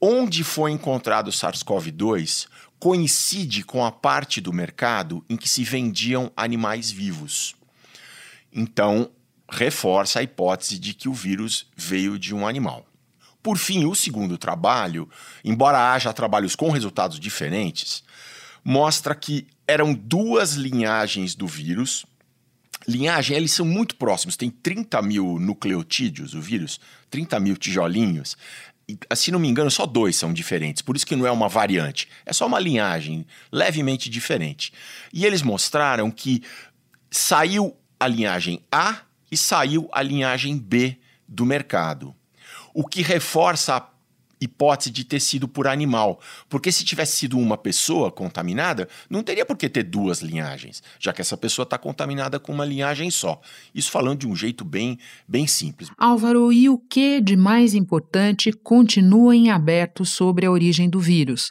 onde 0.00 0.42
foi 0.42 0.70
encontrado 0.70 1.28
o 1.28 1.32
SARS-CoV-2 1.32 2.46
coincide 2.78 3.62
com 3.62 3.84
a 3.84 3.92
parte 3.92 4.40
do 4.40 4.52
mercado 4.52 5.24
em 5.28 5.36
que 5.36 5.48
se 5.48 5.64
vendiam 5.64 6.32
animais 6.36 6.90
vivos. 6.90 7.54
Então, 8.52 9.10
reforça 9.48 10.20
a 10.20 10.22
hipótese 10.22 10.78
de 10.78 10.94
que 10.94 11.08
o 11.08 11.14
vírus 11.14 11.66
veio 11.76 12.18
de 12.18 12.34
um 12.34 12.46
animal. 12.46 12.86
Por 13.42 13.58
fim, 13.58 13.84
o 13.84 13.94
segundo 13.94 14.38
trabalho, 14.38 15.08
embora 15.44 15.92
haja 15.92 16.12
trabalhos 16.12 16.56
com 16.56 16.70
resultados 16.70 17.20
diferentes, 17.20 18.02
mostra 18.64 19.14
que 19.14 19.46
eram 19.68 19.92
duas 19.92 20.54
linhagens 20.54 21.34
do 21.34 21.46
vírus. 21.46 22.06
Linhagem, 22.88 23.36
eles 23.36 23.52
são 23.52 23.66
muito 23.66 23.96
próximos, 23.96 24.36
tem 24.36 24.48
30 24.48 25.00
mil 25.02 25.38
nucleotídeos 25.38 26.34
o 26.34 26.40
vírus, 26.40 26.80
30 27.10 27.38
mil 27.38 27.56
tijolinhos. 27.56 28.36
E, 28.88 28.98
se 29.14 29.30
não 29.30 29.38
me 29.38 29.48
engano, 29.48 29.70
só 29.70 29.84
dois 29.84 30.16
são 30.16 30.32
diferentes, 30.32 30.82
por 30.82 30.96
isso 30.96 31.06
que 31.06 31.16
não 31.16 31.26
é 31.26 31.30
uma 31.30 31.48
variante, 31.48 32.08
é 32.24 32.32
só 32.32 32.46
uma 32.46 32.58
linhagem 32.58 33.26
levemente 33.52 34.08
diferente. 34.08 34.72
E 35.12 35.24
eles 35.24 35.42
mostraram 35.42 36.10
que 36.10 36.42
saiu 37.10 37.76
a 38.00 38.08
linhagem 38.08 38.62
A 38.70 39.02
e 39.34 39.36
saiu 39.36 39.88
a 39.90 40.00
linhagem 40.00 40.56
B 40.56 40.96
do 41.26 41.44
mercado. 41.44 42.14
O 42.72 42.86
que 42.86 43.02
reforça 43.02 43.74
a 43.74 43.88
hipótese 44.40 44.92
de 44.92 45.04
ter 45.04 45.18
sido 45.18 45.48
por 45.48 45.66
animal, 45.66 46.20
porque 46.48 46.70
se 46.70 46.84
tivesse 46.84 47.16
sido 47.16 47.36
uma 47.36 47.58
pessoa 47.58 48.12
contaminada, 48.12 48.88
não 49.10 49.24
teria 49.24 49.44
por 49.44 49.56
que 49.56 49.68
ter 49.68 49.82
duas 49.82 50.20
linhagens, 50.20 50.84
já 51.00 51.12
que 51.12 51.20
essa 51.20 51.36
pessoa 51.36 51.64
está 51.64 51.76
contaminada 51.76 52.38
com 52.38 52.52
uma 52.52 52.64
linhagem 52.64 53.10
só. 53.10 53.40
Isso 53.74 53.90
falando 53.90 54.20
de 54.20 54.28
um 54.28 54.36
jeito 54.36 54.64
bem, 54.64 54.98
bem 55.26 55.48
simples. 55.48 55.90
Álvaro, 55.98 56.52
e 56.52 56.68
o 56.68 56.78
que 56.78 57.20
de 57.20 57.36
mais 57.36 57.74
importante 57.74 58.52
continua 58.52 59.34
em 59.34 59.50
aberto 59.50 60.04
sobre 60.04 60.46
a 60.46 60.50
origem 60.50 60.88
do 60.88 61.00
vírus? 61.00 61.50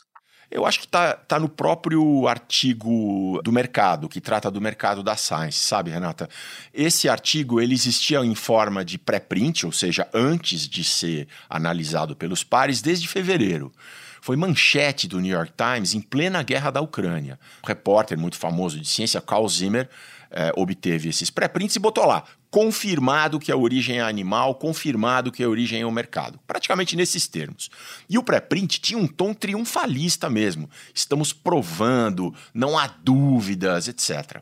Eu 0.53 0.67
acho 0.67 0.77
que 0.77 0.85
está 0.85 1.13
tá 1.13 1.39
no 1.39 1.49
próprio 1.49 2.27
artigo 2.27 3.41
do 3.43 3.51
mercado, 3.51 4.07
que 4.07 4.21
trata 4.21 4.51
do 4.51 4.61
mercado 4.61 5.01
da 5.01 5.15
Science, 5.15 5.57
sabe, 5.57 5.89
Renata? 5.89 6.29
Esse 6.71 7.09
artigo 7.09 7.59
ele 7.59 7.73
existia 7.73 8.19
em 8.19 8.35
forma 8.35 8.85
de 8.85 8.99
pré-print, 8.99 9.65
ou 9.65 9.71
seja, 9.71 10.07
antes 10.13 10.67
de 10.67 10.83
ser 10.83 11.27
analisado 11.49 12.15
pelos 12.15 12.43
pares, 12.43 12.83
desde 12.83 13.07
fevereiro 13.07 13.73
foi 14.21 14.37
manchete 14.37 15.05
do 15.05 15.19
New 15.19 15.35
York 15.35 15.51
Times 15.57 15.93
em 15.93 15.99
plena 15.99 16.41
guerra 16.43 16.71
da 16.71 16.79
Ucrânia. 16.79 17.37
Um 17.61 17.67
repórter 17.67 18.17
muito 18.17 18.37
famoso 18.37 18.79
de 18.79 18.87
ciência, 18.87 19.19
Carl 19.19 19.45
Zimmer, 19.49 19.89
é, 20.33 20.51
obteve 20.55 21.09
esses 21.09 21.29
pré-prints 21.29 21.75
e 21.75 21.79
botou 21.79 22.05
lá: 22.05 22.23
confirmado 22.49 23.39
que 23.39 23.51
a 23.51 23.57
origem 23.57 23.99
é 23.99 24.01
animal, 24.01 24.55
confirmado 24.55 25.31
que 25.31 25.43
a 25.43 25.49
origem 25.49 25.81
é 25.81 25.85
o 25.85 25.91
mercado. 25.91 26.39
Praticamente 26.47 26.95
nesses 26.95 27.27
termos. 27.27 27.69
E 28.09 28.17
o 28.17 28.23
pré-print 28.23 28.81
tinha 28.81 28.97
um 28.97 29.07
tom 29.07 29.33
triunfalista 29.33 30.29
mesmo. 30.29 30.69
Estamos 30.93 31.31
provando, 31.31 32.33
não 32.53 32.77
há 32.77 32.87
dúvidas, 32.87 33.87
etc. 33.87 34.41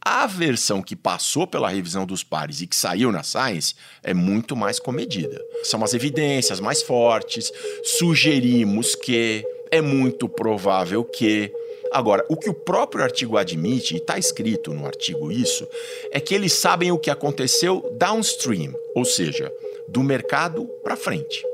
A 0.00 0.26
versão 0.26 0.82
que 0.82 0.96
passou 0.96 1.46
pela 1.46 1.68
revisão 1.68 2.04
dos 2.04 2.24
pares 2.24 2.60
e 2.60 2.66
que 2.66 2.74
saiu 2.74 3.12
na 3.12 3.22
Science 3.22 3.74
é 4.02 4.12
muito 4.12 4.56
mais 4.56 4.80
comedida. 4.80 5.40
São 5.62 5.84
as 5.84 5.94
evidências 5.94 6.58
mais 6.58 6.82
fortes, 6.82 7.52
sugerimos 7.84 8.96
que, 8.96 9.46
é 9.72 9.80
muito 9.80 10.28
provável 10.28 11.02
que, 11.02 11.50
Agora, 11.92 12.24
o 12.28 12.36
que 12.36 12.48
o 12.48 12.54
próprio 12.54 13.04
artigo 13.04 13.36
admite, 13.36 13.94
e 13.94 13.98
está 13.98 14.18
escrito 14.18 14.72
no 14.72 14.86
artigo 14.86 15.30
isso, 15.30 15.68
é 16.10 16.18
que 16.18 16.34
eles 16.34 16.52
sabem 16.52 16.90
o 16.90 16.98
que 16.98 17.10
aconteceu 17.10 17.94
downstream, 17.98 18.74
ou 18.94 19.04
seja, 19.04 19.52
do 19.86 20.02
mercado 20.02 20.64
para 20.82 20.96
frente, 20.96 21.44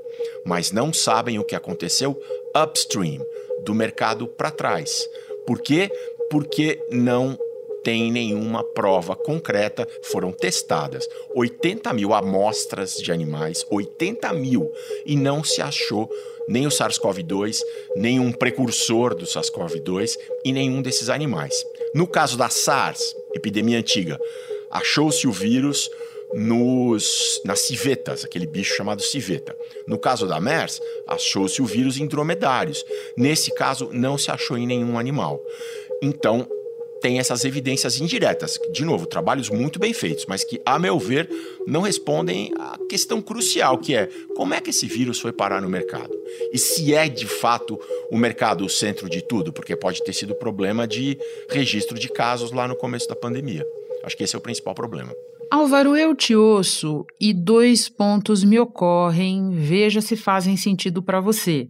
mas 0.44 0.70
não 0.70 0.92
sabem 0.92 1.38
o 1.38 1.44
que 1.44 1.56
aconteceu 1.56 2.16
upstream, 2.56 3.26
do 3.64 3.74
mercado 3.74 4.28
para 4.28 4.50
trás. 4.50 5.08
Por 5.46 5.60
quê? 5.60 5.90
Porque 6.30 6.80
não 6.90 7.38
tem 7.88 8.12
nenhuma 8.12 8.62
prova 8.62 9.16
concreta, 9.16 9.88
foram 10.02 10.30
testadas 10.30 11.08
80 11.34 11.90
mil 11.94 12.12
amostras 12.12 12.96
de 12.96 13.10
animais, 13.10 13.64
80 13.70 14.30
mil, 14.34 14.70
e 15.06 15.16
não 15.16 15.42
se 15.42 15.62
achou 15.62 16.06
nem 16.46 16.66
o 16.66 16.70
SARS-CoV-2, 16.70 17.60
nem 17.96 18.20
um 18.20 18.30
precursor 18.30 19.14
do 19.14 19.24
SARS-CoV-2 19.24 20.18
e 20.44 20.52
nenhum 20.52 20.82
desses 20.82 21.08
animais. 21.08 21.64
No 21.94 22.06
caso 22.06 22.36
da 22.36 22.50
SARS, 22.50 23.16
epidemia 23.32 23.78
antiga, 23.78 24.20
achou-se 24.70 25.26
o 25.26 25.32
vírus 25.32 25.90
nos, 26.34 27.40
nas 27.42 27.60
civetas, 27.60 28.22
aquele 28.22 28.46
bicho 28.46 28.76
chamado 28.76 29.00
civeta. 29.00 29.56
No 29.86 29.98
caso 29.98 30.26
da 30.26 30.38
MERS, 30.38 30.78
achou-se 31.06 31.62
o 31.62 31.64
vírus 31.64 31.98
em 31.98 32.06
dromedários. 32.06 32.84
Nesse 33.16 33.50
caso, 33.50 33.88
não 33.94 34.18
se 34.18 34.30
achou 34.30 34.58
em 34.58 34.66
nenhum 34.66 34.98
animal. 34.98 35.42
Então, 36.02 36.46
tem 37.00 37.18
essas 37.18 37.44
evidências 37.44 38.00
indiretas, 38.00 38.58
de 38.72 38.84
novo, 38.84 39.06
trabalhos 39.06 39.48
muito 39.48 39.78
bem 39.78 39.92
feitos, 39.92 40.26
mas 40.26 40.44
que, 40.44 40.60
a 40.64 40.78
meu 40.78 40.98
ver, 40.98 41.28
não 41.66 41.82
respondem 41.82 42.52
à 42.58 42.78
questão 42.88 43.20
crucial, 43.20 43.78
que 43.78 43.94
é 43.94 44.08
como 44.36 44.54
é 44.54 44.60
que 44.60 44.70
esse 44.70 44.86
vírus 44.86 45.20
foi 45.20 45.32
parar 45.32 45.60
no 45.60 45.68
mercado? 45.68 46.14
E 46.52 46.58
se 46.58 46.94
é 46.94 47.08
de 47.08 47.26
fato 47.26 47.78
o 48.10 48.16
mercado 48.16 48.64
o 48.64 48.68
centro 48.68 49.08
de 49.08 49.22
tudo, 49.22 49.52
porque 49.52 49.76
pode 49.76 50.02
ter 50.02 50.12
sido 50.12 50.34
problema 50.34 50.86
de 50.86 51.18
registro 51.50 51.98
de 51.98 52.08
casos 52.08 52.52
lá 52.52 52.66
no 52.66 52.76
começo 52.76 53.08
da 53.08 53.16
pandemia. 53.16 53.64
Acho 54.04 54.16
que 54.16 54.24
esse 54.24 54.34
é 54.34 54.38
o 54.38 54.42
principal 54.42 54.74
problema. 54.74 55.12
Álvaro, 55.50 55.96
eu 55.96 56.14
te 56.14 56.36
ouço 56.36 57.06
e 57.18 57.32
dois 57.32 57.88
pontos 57.88 58.44
me 58.44 58.58
ocorrem, 58.58 59.50
veja 59.50 60.00
se 60.00 60.14
fazem 60.14 60.56
sentido 60.56 61.02
para 61.02 61.20
você. 61.20 61.68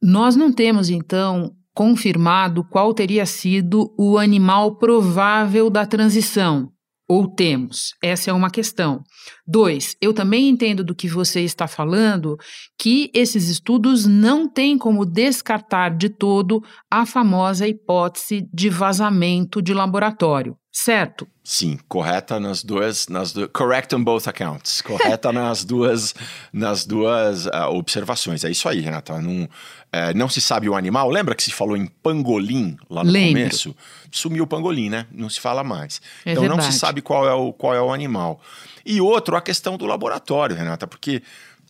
Nós 0.00 0.36
não 0.36 0.52
temos, 0.52 0.88
então, 0.88 1.52
confirmado 1.78 2.64
qual 2.64 2.92
teria 2.92 3.24
sido 3.24 3.94
o 3.96 4.18
animal 4.18 4.78
provável 4.78 5.70
da 5.70 5.86
transição. 5.86 6.72
Ou 7.08 7.28
temos? 7.28 7.94
Essa 8.02 8.32
é 8.32 8.34
uma 8.34 8.50
questão. 8.50 9.00
Dois, 9.46 9.94
eu 10.00 10.12
também 10.12 10.48
entendo 10.48 10.82
do 10.82 10.92
que 10.92 11.06
você 11.06 11.42
está 11.42 11.68
falando 11.68 12.36
que 12.76 13.12
esses 13.14 13.48
estudos 13.48 14.06
não 14.06 14.48
têm 14.48 14.76
como 14.76 15.06
descartar 15.06 15.96
de 15.96 16.08
todo 16.08 16.60
a 16.90 17.06
famosa 17.06 17.68
hipótese 17.68 18.44
de 18.52 18.68
vazamento 18.68 19.62
de 19.62 19.72
laboratório. 19.72 20.56
Certo? 20.78 21.26
Sim, 21.42 21.78
correta 21.88 22.38
nas 22.38 22.62
duas, 22.62 23.08
nas 23.08 23.32
du 23.32 23.48
correct 23.48 23.94
on 23.94 24.04
both 24.04 24.28
accounts, 24.28 24.80
correta 24.80 25.32
nas 25.32 25.64
duas, 25.64 26.14
nas 26.52 26.86
duas 26.86 27.46
uh, 27.46 27.70
observações. 27.70 28.44
É 28.44 28.50
isso 28.50 28.68
aí, 28.68 28.80
Renata. 28.80 29.20
Não, 29.20 29.48
é, 29.92 30.14
não 30.14 30.28
se 30.28 30.40
sabe 30.40 30.68
o 30.68 30.76
animal. 30.76 31.10
Lembra 31.10 31.34
que 31.34 31.42
se 31.42 31.50
falou 31.50 31.76
em 31.76 31.86
pangolim 31.86 32.76
lá 32.88 33.02
no 33.02 33.10
Lembro. 33.10 33.42
começo? 33.42 33.74
Sumiu 34.12 34.44
o 34.44 34.46
pangolim, 34.46 34.88
né? 34.88 35.06
Não 35.10 35.28
se 35.28 35.40
fala 35.40 35.64
mais. 35.64 36.00
É 36.24 36.32
então 36.32 36.44
não 36.44 36.56
verdade. 36.56 36.72
se 36.72 36.78
sabe 36.78 37.02
qual 37.02 37.26
é 37.26 37.34
o 37.34 37.52
qual 37.52 37.74
é 37.74 37.82
o 37.82 37.92
animal. 37.92 38.40
E 38.86 39.00
outro, 39.00 39.36
a 39.36 39.40
questão 39.40 39.76
do 39.76 39.84
laboratório, 39.84 40.54
Renata, 40.54 40.86
porque 40.86 41.22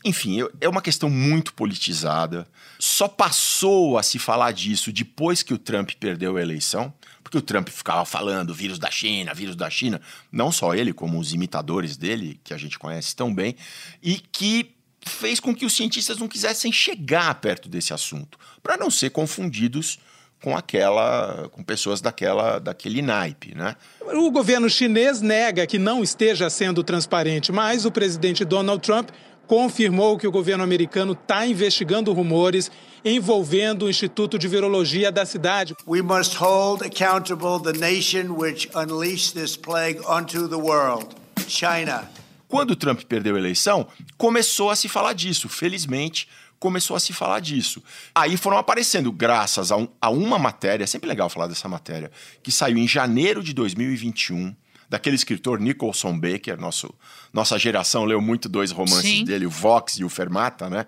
enfim, 0.04 0.38
é 0.60 0.68
uma 0.68 0.82
questão 0.82 1.08
muito 1.08 1.54
politizada. 1.54 2.46
Só 2.78 3.08
passou 3.08 3.98
a 3.98 4.02
se 4.02 4.18
falar 4.18 4.52
disso 4.52 4.92
depois 4.92 5.42
que 5.42 5.54
o 5.54 5.58
Trump 5.58 5.90
perdeu 5.98 6.36
a 6.36 6.42
eleição, 6.42 6.92
porque 7.28 7.38
o 7.38 7.42
Trump 7.42 7.68
ficava 7.68 8.06
falando 8.06 8.54
vírus 8.54 8.78
da 8.78 8.90
China, 8.90 9.34
vírus 9.34 9.54
da 9.54 9.68
China, 9.68 10.00
não 10.32 10.50
só 10.50 10.74
ele, 10.74 10.94
como 10.94 11.18
os 11.18 11.34
imitadores 11.34 11.94
dele, 11.94 12.40
que 12.42 12.54
a 12.54 12.56
gente 12.56 12.78
conhece 12.78 13.14
tão 13.14 13.34
bem, 13.34 13.54
e 14.02 14.14
que 14.14 14.74
fez 15.04 15.38
com 15.38 15.54
que 15.54 15.66
os 15.66 15.74
cientistas 15.74 16.16
não 16.16 16.26
quisessem 16.26 16.72
chegar 16.72 17.34
perto 17.34 17.68
desse 17.68 17.92
assunto, 17.92 18.38
para 18.62 18.78
não 18.78 18.90
ser 18.90 19.10
confundidos 19.10 19.98
com 20.42 20.56
aquela 20.56 21.48
com 21.50 21.62
pessoas 21.64 22.00
daquela 22.00 22.58
daquele 22.60 23.02
naipe, 23.02 23.54
né? 23.54 23.74
O 24.00 24.30
governo 24.30 24.70
chinês 24.70 25.20
nega 25.20 25.66
que 25.66 25.78
não 25.78 26.02
esteja 26.02 26.48
sendo 26.48 26.82
transparente, 26.84 27.50
mas 27.50 27.84
o 27.84 27.90
presidente 27.90 28.44
Donald 28.44 28.80
Trump 28.80 29.10
confirmou 29.48 30.16
que 30.18 30.26
o 30.26 30.30
governo 30.30 30.62
americano 30.62 31.14
está 31.14 31.44
investigando 31.46 32.12
rumores 32.12 32.70
envolvendo 33.04 33.86
o 33.86 33.90
Instituto 33.90 34.38
de 34.38 34.46
Virologia 34.46 35.10
da 35.10 35.24
cidade. 35.24 35.74
We 35.86 36.02
must 36.02 36.36
hold 36.36 36.82
accountable 36.82 37.60
the 37.62 37.76
nation 37.78 38.34
which 38.36 38.68
unleashed 38.74 39.32
this 39.34 39.56
plague 39.56 39.98
onto 40.06 40.46
the 40.48 40.56
world, 40.56 41.06
China. 41.48 42.08
Quando 42.46 42.72
o 42.72 42.76
Trump 42.76 43.02
perdeu 43.02 43.36
a 43.36 43.38
eleição, 43.38 43.86
começou 44.16 44.70
a 44.70 44.76
se 44.76 44.88
falar 44.88 45.12
disso. 45.14 45.48
Felizmente, 45.48 46.28
começou 46.58 46.96
a 46.96 47.00
se 47.00 47.12
falar 47.12 47.40
disso. 47.40 47.82
Aí 48.14 48.36
foram 48.36 48.58
aparecendo, 48.58 49.10
graças 49.12 49.70
a, 49.70 49.76
um- 49.76 49.88
a 50.00 50.10
uma 50.10 50.38
matéria, 50.38 50.84
é 50.84 50.86
sempre 50.86 51.08
legal 51.08 51.28
falar 51.28 51.46
dessa 51.46 51.68
matéria, 51.68 52.10
que 52.42 52.50
saiu 52.50 52.76
em 52.78 52.88
janeiro 52.88 53.42
de 53.42 53.52
2021, 53.54 54.54
daquele 54.88 55.16
escritor 55.16 55.60
Nicholson 55.60 56.18
Baker, 56.18 56.58
nosso, 56.58 56.92
nossa 57.32 57.58
geração 57.58 58.04
leu 58.04 58.20
muito 58.20 58.48
dois 58.48 58.70
romances 58.70 59.02
Sim. 59.02 59.24
dele, 59.24 59.46
o 59.46 59.50
Vox 59.50 59.98
e 59.98 60.04
o 60.04 60.08
Fermata, 60.08 60.70
né? 60.70 60.86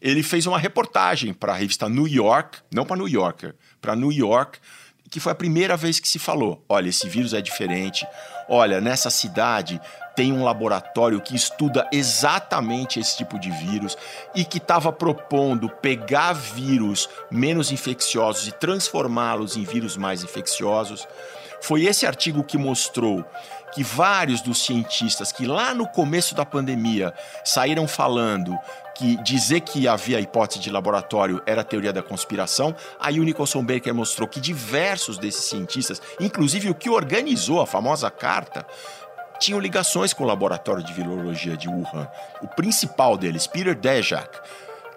Ele 0.00 0.22
fez 0.22 0.46
uma 0.46 0.58
reportagem 0.58 1.34
para 1.34 1.52
a 1.52 1.56
revista 1.56 1.88
New 1.88 2.06
York, 2.06 2.58
não 2.72 2.84
para 2.84 2.96
New 2.96 3.08
Yorker, 3.08 3.54
para 3.80 3.94
New 3.94 4.10
York, 4.10 4.58
que 5.10 5.20
foi 5.20 5.32
a 5.32 5.34
primeira 5.34 5.76
vez 5.76 6.00
que 6.00 6.08
se 6.08 6.18
falou: 6.18 6.64
olha, 6.68 6.88
esse 6.88 7.06
vírus 7.08 7.34
é 7.34 7.40
diferente. 7.40 8.06
Olha, 8.48 8.80
nessa 8.80 9.10
cidade 9.10 9.80
tem 10.16 10.32
um 10.32 10.42
laboratório 10.42 11.20
que 11.20 11.36
estuda 11.36 11.88
exatamente 11.92 12.98
esse 12.98 13.16
tipo 13.16 13.38
de 13.38 13.50
vírus 13.50 13.96
e 14.34 14.44
que 14.44 14.58
estava 14.58 14.92
propondo 14.92 15.68
pegar 15.68 16.32
vírus 16.32 17.08
menos 17.30 17.70
infecciosos 17.70 18.48
e 18.48 18.52
transformá-los 18.52 19.56
em 19.56 19.64
vírus 19.64 19.96
mais 19.96 20.22
infecciosos. 20.24 21.06
Foi 21.62 21.84
esse 21.84 22.04
artigo 22.04 22.42
que 22.42 22.58
mostrou 22.58 23.24
que 23.72 23.82
vários 23.84 24.42
dos 24.42 24.64
cientistas 24.64 25.32
que 25.32 25.46
lá 25.46 25.72
no 25.72 25.86
começo 25.86 26.34
da 26.34 26.44
pandemia 26.44 27.14
saíram 27.44 27.88
falando 27.88 28.58
que 28.96 29.16
dizer 29.22 29.60
que 29.60 29.88
havia 29.88 30.20
hipótese 30.20 30.60
de 30.60 30.70
laboratório 30.70 31.40
era 31.46 31.64
teoria 31.64 31.92
da 31.92 32.02
conspiração, 32.02 32.74
aí 33.00 33.18
o 33.18 33.22
Nicholson 33.22 33.64
Baker 33.64 33.94
mostrou 33.94 34.28
que 34.28 34.40
diversos 34.40 35.16
desses 35.16 35.44
cientistas, 35.44 36.02
inclusive 36.20 36.68
o 36.68 36.74
que 36.74 36.90
organizou 36.90 37.60
a 37.60 37.66
famosa 37.66 38.10
carta, 38.10 38.66
tinham 39.38 39.58
ligações 39.58 40.12
com 40.12 40.24
o 40.24 40.26
laboratório 40.26 40.84
de 40.84 40.92
virologia 40.92 41.56
de 41.56 41.68
Wuhan. 41.68 42.08
O 42.42 42.48
principal 42.48 43.16
deles, 43.16 43.46
Peter 43.46 43.74
Daszak, 43.74 44.38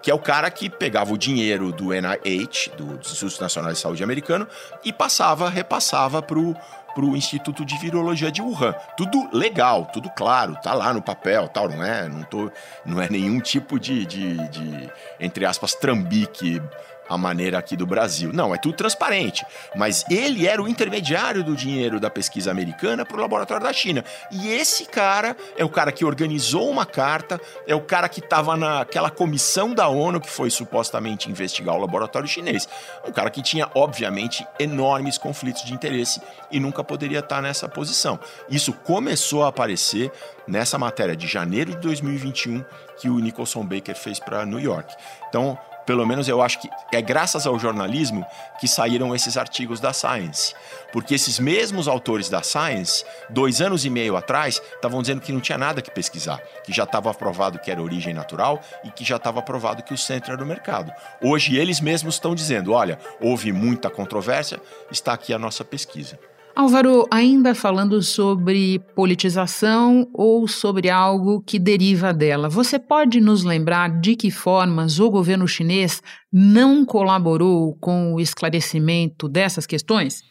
que 0.06 0.10
é 0.12 0.14
o 0.14 0.20
cara 0.20 0.48
que 0.52 0.70
pegava 0.70 1.12
o 1.12 1.18
dinheiro 1.18 1.72
do 1.72 1.86
NIH, 1.86 2.76
do 2.76 2.96
Instituto 3.00 3.40
Nacional 3.40 3.72
de 3.72 3.78
Saúde 3.80 4.04
americano, 4.04 4.46
e 4.84 4.92
passava, 4.92 5.50
repassava 5.50 6.22
para 6.22 6.38
o 6.38 7.16
Instituto 7.16 7.64
de 7.64 7.76
Virologia 7.76 8.30
de 8.30 8.40
Wuhan. 8.40 8.72
Tudo 8.96 9.28
legal, 9.32 9.86
tudo 9.86 10.08
claro, 10.10 10.56
tá 10.62 10.74
lá 10.74 10.94
no 10.94 11.02
papel, 11.02 11.48
tal, 11.48 11.68
não 11.68 11.82
é, 11.82 12.08
não 12.08 12.22
tô, 12.22 12.48
não 12.84 13.02
é 13.02 13.10
nenhum 13.10 13.40
tipo 13.40 13.80
de, 13.80 14.06
de, 14.06 14.48
de 14.48 14.88
entre 15.18 15.44
aspas, 15.44 15.74
trambique 15.74 16.62
a 17.08 17.16
maneira 17.16 17.58
aqui 17.58 17.76
do 17.76 17.86
Brasil. 17.86 18.30
Não, 18.32 18.54
é 18.54 18.58
tudo 18.58 18.76
transparente. 18.76 19.44
Mas 19.74 20.04
ele 20.10 20.46
era 20.46 20.62
o 20.62 20.68
intermediário 20.68 21.42
do 21.42 21.54
dinheiro 21.54 22.00
da 22.00 22.10
pesquisa 22.10 22.50
americana 22.50 23.04
para 23.04 23.16
o 23.16 23.20
laboratório 23.20 23.64
da 23.64 23.72
China. 23.72 24.04
E 24.30 24.48
esse 24.48 24.84
cara 24.86 25.36
é 25.56 25.64
o 25.64 25.68
cara 25.68 25.92
que 25.92 26.04
organizou 26.04 26.68
uma 26.68 26.86
carta, 26.86 27.40
é 27.66 27.74
o 27.74 27.80
cara 27.80 28.08
que 28.08 28.20
estava 28.20 28.56
naquela 28.56 29.10
comissão 29.10 29.74
da 29.74 29.88
ONU 29.88 30.20
que 30.20 30.30
foi 30.30 30.50
supostamente 30.50 31.30
investigar 31.30 31.74
o 31.74 31.80
laboratório 31.80 32.28
chinês. 32.28 32.68
Um 33.06 33.12
cara 33.12 33.30
que 33.30 33.42
tinha, 33.42 33.70
obviamente, 33.74 34.46
enormes 34.58 35.18
conflitos 35.18 35.64
de 35.64 35.72
interesse 35.72 36.20
e 36.50 36.60
nunca 36.60 36.82
poderia 36.82 37.20
estar 37.20 37.40
nessa 37.40 37.68
posição. 37.68 38.18
Isso 38.48 38.72
começou 38.72 39.44
a 39.44 39.48
aparecer 39.48 40.10
nessa 40.46 40.78
matéria 40.78 41.16
de 41.16 41.26
janeiro 41.26 41.72
de 41.72 41.78
2021 41.78 42.64
que 42.98 43.08
o 43.08 43.18
Nicholson 43.18 43.64
Baker 43.64 43.94
fez 43.94 44.18
para 44.18 44.46
New 44.46 44.60
York. 44.60 44.94
Então, 45.28 45.58
pelo 45.86 46.04
menos 46.04 46.28
eu 46.28 46.42
acho 46.42 46.60
que 46.60 46.68
é 46.92 47.00
graças 47.00 47.46
ao 47.46 47.58
jornalismo 47.58 48.26
que 48.60 48.66
saíram 48.66 49.14
esses 49.14 49.36
artigos 49.36 49.80
da 49.80 49.92
Science. 49.92 50.54
Porque 50.92 51.14
esses 51.14 51.38
mesmos 51.38 51.86
autores 51.86 52.28
da 52.28 52.42
Science, 52.42 53.04
dois 53.30 53.60
anos 53.60 53.84
e 53.84 53.90
meio 53.90 54.16
atrás, 54.16 54.60
estavam 54.74 55.00
dizendo 55.00 55.20
que 55.20 55.32
não 55.32 55.40
tinha 55.40 55.56
nada 55.56 55.80
que 55.80 55.90
pesquisar, 55.90 56.38
que 56.64 56.72
já 56.72 56.84
estava 56.84 57.10
aprovado 57.10 57.58
que 57.58 57.70
era 57.70 57.82
origem 57.82 58.12
natural 58.12 58.60
e 58.84 58.90
que 58.90 59.04
já 59.04 59.16
estava 59.16 59.38
aprovado 59.38 59.82
que 59.82 59.94
o 59.94 59.98
centro 59.98 60.32
era 60.32 60.42
o 60.42 60.46
mercado. 60.46 60.92
Hoje 61.22 61.56
eles 61.56 61.80
mesmos 61.80 62.14
estão 62.14 62.34
dizendo: 62.34 62.72
olha, 62.72 62.98
houve 63.20 63.52
muita 63.52 63.88
controvérsia, 63.88 64.60
está 64.90 65.12
aqui 65.12 65.32
a 65.32 65.38
nossa 65.38 65.64
pesquisa. 65.64 66.18
Álvaro, 66.56 67.06
ainda 67.10 67.54
falando 67.54 68.02
sobre 68.02 68.78
politização 68.94 70.08
ou 70.14 70.48
sobre 70.48 70.88
algo 70.88 71.42
que 71.42 71.58
deriva 71.58 72.14
dela, 72.14 72.48
você 72.48 72.78
pode 72.78 73.20
nos 73.20 73.44
lembrar 73.44 74.00
de 74.00 74.16
que 74.16 74.30
formas 74.30 74.98
o 74.98 75.10
governo 75.10 75.46
chinês 75.46 76.02
não 76.32 76.82
colaborou 76.82 77.74
com 77.74 78.14
o 78.14 78.20
esclarecimento 78.20 79.28
dessas 79.28 79.66
questões? 79.66 80.24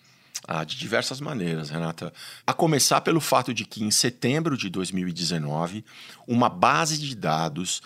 Ah, 0.48 0.64
de 0.64 0.76
diversas 0.76 1.22
maneiras, 1.22 1.70
Renata. 1.70 2.12
A 2.46 2.54
começar 2.54 3.02
pelo 3.02 3.22
fato 3.22 3.54
de 3.54 3.64
que 3.64 3.84
em 3.84 3.92
setembro 3.92 4.58
de 4.58 4.68
2019, 4.68 5.86
uma 6.28 6.50
base 6.50 6.98
de 6.98 7.16
dados 7.16 7.84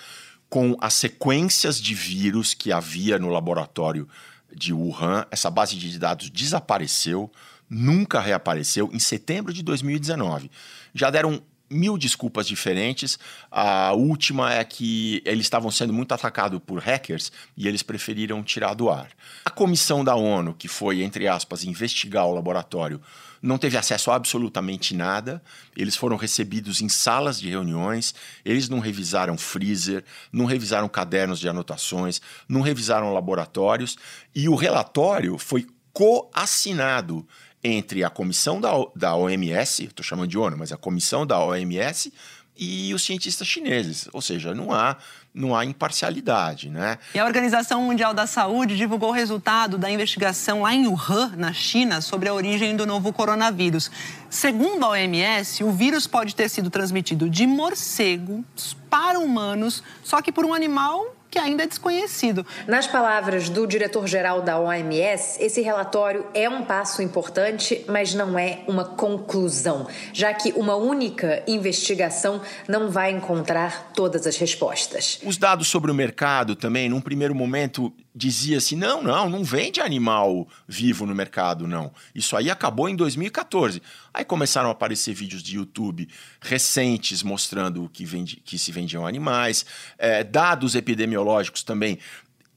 com 0.49 0.78
as 0.80 0.93
sequências 0.93 1.80
de 1.80 1.93
vírus 1.93 2.54
que 2.54 2.71
havia 2.71 3.19
no 3.19 3.28
laboratório 3.28 4.08
de 4.56 4.71
Wuhan, 4.71 5.25
essa 5.30 5.49
base 5.49 5.75
de 5.75 5.99
dados 5.99 6.30
desapareceu, 6.30 7.30
nunca 7.69 8.19
reapareceu 8.19 8.89
em 8.91 8.99
setembro 8.99 9.53
de 9.53 9.62
2019. 9.62 10.49
Já 10.93 11.10
deram 11.10 11.41
mil 11.69 11.97
desculpas 11.97 12.47
diferentes. 12.47 13.19
A 13.51 13.93
última 13.93 14.53
é 14.53 14.63
que 14.63 15.21
eles 15.25 15.45
estavam 15.45 15.69
sendo 15.69 15.93
muito 15.93 16.13
atacados 16.13 16.60
por 16.65 16.79
hackers 16.79 17.32
e 17.55 17.67
eles 17.67 17.84
preferiram 17.84 18.41
tirar 18.41 18.73
do 18.73 18.89
ar. 18.89 19.10
A 19.45 19.49
comissão 19.49 20.03
da 20.03 20.15
ONU, 20.15 20.53
que 20.53 20.67
foi, 20.67 21.03
entre 21.03 21.27
aspas, 21.27 21.63
investigar 21.63 22.25
o 22.25 22.34
laboratório, 22.34 23.01
não 23.41 23.58
teve 23.58 23.77
acesso 23.77 24.12
a 24.12 24.15
absolutamente 24.15 24.95
nada. 24.95 25.41
Eles 25.75 25.95
foram 25.95 26.17
recebidos 26.17 26.82
em 26.82 26.89
salas 26.89 27.39
de 27.39 27.49
reuniões, 27.49 28.13
eles 28.43 28.67
não 28.67 28.79
revisaram 28.79 29.38
freezer, 29.38 30.03
não 30.32 30.45
revisaram 30.45 30.89
cadernos 30.89 31.39
de 31.39 31.47
anotações, 31.47 32.21
não 32.47 32.62
revisaram 32.62 33.13
laboratórios 33.13 33.97
e 34.36 34.49
o 34.49 34.55
relatório 34.55 35.38
foi 35.38 35.65
coassinado 35.93 37.27
entre 37.63 38.04
a 38.04 38.10
comissão 38.10 38.60
da, 38.62 38.72
da 38.95 39.15
OMS, 39.15 39.86
estou 39.86 40.04
chamando 40.04 40.30
de 40.30 40.38
ONU, 40.38 40.58
mas 40.58 40.72
a 40.72 40.78
comissão 40.78 41.26
da 41.26 41.39
OMS 41.43 42.12
e 42.60 42.93
os 42.93 43.04
cientistas 43.04 43.48
chineses. 43.48 44.10
Ou 44.12 44.22
seja, 44.22 44.54
não 44.54 44.74
há, 44.74 44.98
não 45.34 45.56
há 45.56 45.63
imparcialidade, 45.63 46.69
né? 46.69 46.98
E 47.15 47.19
a 47.19 47.26
Organização 47.26 47.82
Mundial 47.84 48.13
da 48.13 48.28
Saúde 48.28 48.76
divulgou 48.76 49.10
o 49.10 49.13
resultado 49.13 49.78
da 49.78 49.89
investigação 49.89 50.63
lá 50.63 50.74
em 50.74 50.86
Wuhan, 50.86 51.34
na 51.38 51.54
China, 51.54 52.02
sobre 52.02 52.28
a 52.28 52.34
origem 52.34 52.76
do 52.76 52.86
novo 52.86 53.13
coronavírus. 53.13 53.89
Segundo 54.30 54.84
a 54.86 54.89
OMS, 54.89 55.63
o 55.63 55.72
vírus 55.72 56.06
pode 56.06 56.36
ter 56.36 56.50
sido 56.50 56.69
transmitido 56.69 57.30
de 57.30 57.48
morcegos 57.48 58.76
para 58.89 59.19
humanos, 59.19 59.82
só 60.04 60.22
que 60.22 60.32
por 60.32 60.43
um 60.43 60.54
animal 60.54 61.15
que 61.30 61.38
ainda 61.38 61.63
é 61.63 61.68
desconhecido. 61.68 62.46
Nas 62.68 62.88
palavras 62.88 63.50
do 63.50 63.68
diretor-geral 63.68 64.42
da 64.42 64.60
OMS, 64.60 65.42
esse 65.42 65.62
relatório 65.62 66.26
é 66.34 66.50
um 66.50 66.63
passo 66.63 67.02
importante, 67.02 67.86
mas 67.88 68.13
não 68.13 68.38
é 68.38 68.63
uma 68.68 68.84
conclusão, 68.84 69.88
já 70.12 70.34
que 70.34 70.52
uma 70.54 70.76
única 70.76 71.44
investigação 71.48 72.42
não 72.68 72.89
vai 72.89 73.12
encontrar 73.12 73.92
todas 73.94 74.26
as 74.26 74.38
respostas. 74.38 75.20
Os 75.24 75.38
dados 75.38 75.68
sobre 75.68 75.92
o 75.92 75.94
mercado 75.94 76.56
também, 76.56 76.89
num 76.89 77.02
primeiro 77.02 77.36
momento, 77.36 77.94
dizia 78.19 78.58
assim: 78.58 78.75
não, 78.75 79.01
não, 79.01 79.29
não 79.29 79.43
vende 79.43 79.79
animal 79.79 80.47
vivo 80.67 81.05
no 81.05 81.15
mercado, 81.15 81.65
não. 81.65 81.91
Isso 82.13 82.36
aí 82.36 82.49
acabou 82.51 82.89
em 82.89 82.95
2014. 82.95 83.82
Aí 84.13 84.25
começaram 84.25 84.67
a 84.67 84.73
aparecer 84.73 85.13
vídeos 85.13 85.41
de 85.41 85.55
YouTube 85.55 86.08
recentes 86.41 87.23
mostrando 87.23 87.89
que, 87.91 88.03
vende, 88.05 88.36
que 88.38 88.60
se 88.60 88.71
vendiam 88.71 89.08
animais, 89.08 89.65
é, 89.97 90.23
dados 90.23 90.75
epidemiológicos 90.75 91.63
também. 91.63 91.97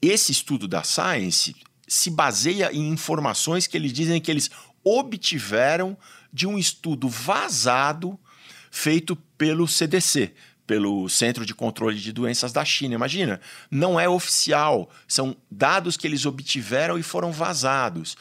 Esse 0.01 0.33
estudo 0.33 0.67
da 0.67 0.83
Science 0.83 1.55
se 1.87 2.11
baseia 2.11 2.73
em 2.73 2.89
informações 2.89 3.67
que 3.67 3.77
eles 3.77 3.93
dizem 3.93 4.21
que 4.21 4.31
eles 4.31 4.51
obtiveram 4.83 5.97
de 6.33 6.47
um 6.47 6.59
estudo 6.59 7.09
vazado 7.09 8.19
feito 8.71 9.15
pelo 9.37 9.69
CDC, 9.69 10.33
pelo 10.73 11.07
Centro 11.07 11.45
de 11.45 11.55
Controle 11.55 12.01
de 12.01 12.15
Doenças 12.15 12.51
da 12.51 12.65
China. 12.65 12.95
Imagina, 12.95 13.39
não 13.71 14.01
é 14.01 14.09
oficial, 14.09 14.89
são 15.07 15.37
dados 15.51 15.99
que 15.99 16.07
eles 16.07 16.25
obtiveram 16.25 16.99
e 16.99 17.03
foram 17.03 17.31
vazados. 17.31 18.17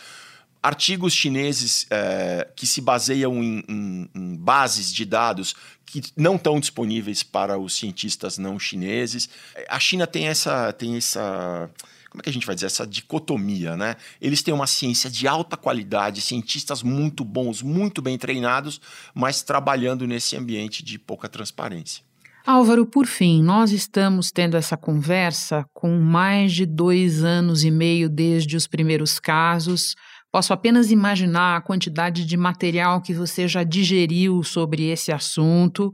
Artigos 0.61 1.13
chineses 1.13 1.87
é, 1.89 2.45
que 2.53 2.67
se 2.67 2.81
baseiam 2.81 3.41
em, 3.41 3.63
em, 3.69 4.09
em 4.13 4.35
bases 4.35 4.91
de 4.91 5.05
dados 5.05 5.55
que 5.85 6.01
não 6.17 6.35
estão 6.35 6.59
disponíveis 6.59 7.23
para 7.23 7.57
os 7.57 7.73
cientistas 7.73 8.37
não 8.37 8.59
chineses. 8.59 9.29
A 9.69 9.79
China 9.79 10.05
tem 10.05 10.27
essa, 10.27 10.73
tem 10.73 10.97
essa 10.97 11.69
como 12.09 12.19
é 12.19 12.23
que 12.23 12.29
a 12.29 12.33
gente 12.33 12.45
vai 12.45 12.53
dizer, 12.53 12.67
essa 12.67 12.85
dicotomia, 12.85 13.77
né? 13.77 13.95
Eles 14.19 14.43
têm 14.43 14.53
uma 14.53 14.67
ciência 14.67 15.09
de 15.09 15.25
alta 15.25 15.55
qualidade, 15.55 16.19
cientistas 16.19 16.83
muito 16.83 17.23
bons, 17.23 17.61
muito 17.61 18.01
bem 18.01 18.17
treinados, 18.17 18.81
mas 19.13 19.41
trabalhando 19.41 20.05
nesse 20.05 20.35
ambiente 20.35 20.83
de 20.83 20.99
pouca 20.99 21.29
transparência. 21.29 22.10
Álvaro, 22.45 22.87
por 22.87 23.05
fim, 23.05 23.43
nós 23.43 23.71
estamos 23.71 24.31
tendo 24.31 24.57
essa 24.57 24.75
conversa 24.75 25.63
com 25.73 25.99
mais 25.99 26.51
de 26.51 26.65
dois 26.65 27.23
anos 27.23 27.63
e 27.63 27.69
meio 27.69 28.09
desde 28.09 28.57
os 28.57 28.65
primeiros 28.65 29.19
casos. 29.19 29.95
Posso 30.31 30.51
apenas 30.51 30.89
imaginar 30.89 31.57
a 31.57 31.61
quantidade 31.61 32.25
de 32.25 32.37
material 32.37 33.01
que 33.01 33.13
você 33.13 33.47
já 33.47 33.63
digeriu 33.63 34.41
sobre 34.43 34.89
esse 34.89 35.11
assunto. 35.11 35.91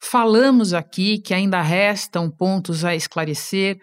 Falamos 0.00 0.72
aqui 0.72 1.18
que 1.18 1.34
ainda 1.34 1.60
restam 1.60 2.30
pontos 2.30 2.84
a 2.84 2.94
esclarecer. 2.94 3.78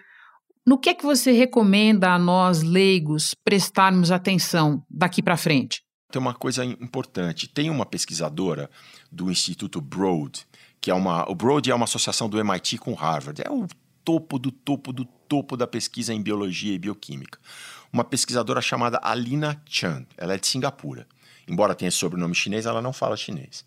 No 0.65 0.77
que 0.79 0.89
é 0.89 0.93
que 0.93 1.03
você 1.03 1.31
recomenda 1.31 2.11
a 2.11 2.17
nós 2.17 2.63
leigos 2.63 3.35
prestarmos 3.43 4.11
atenção 4.11 4.81
daqui 4.89 5.21
para 5.21 5.35
frente? 5.35 5.83
Tem 6.11 6.21
uma 6.21 6.33
coisa 6.33 6.63
importante. 6.63 7.47
Tem 7.47 7.69
uma 7.69 7.85
pesquisadora 7.85 8.69
do 9.11 9.29
Instituto 9.29 9.81
Broad, 9.81 10.45
que 10.85 10.91
é 10.91 10.93
uma. 10.93 11.27
O 11.27 11.33
Broad 11.33 11.67
é 11.71 11.73
uma 11.73 11.85
associação 11.85 12.29
do 12.29 12.39
MIT 12.39 12.77
com 12.77 12.93
Harvard. 12.93 13.41
É 13.43 13.49
o 13.49 13.65
topo 14.03 14.37
do 14.37 14.51
topo 14.51 14.93
do 14.93 15.03
topo 15.03 15.57
da 15.57 15.65
pesquisa 15.65 16.13
em 16.13 16.21
biologia 16.21 16.75
e 16.75 16.77
bioquímica. 16.77 17.39
Uma 17.91 18.03
pesquisadora 18.03 18.61
chamada 18.61 18.99
Alina 19.01 19.59
Chan. 19.65 20.05
Ela 20.15 20.35
é 20.35 20.37
de 20.37 20.45
Singapura. 20.45 21.07
Embora 21.47 21.73
tenha 21.73 21.89
sobrenome 21.89 22.35
chinês, 22.35 22.67
ela 22.67 22.83
não 22.83 22.93
fala 22.93 23.17
chinês. 23.17 23.65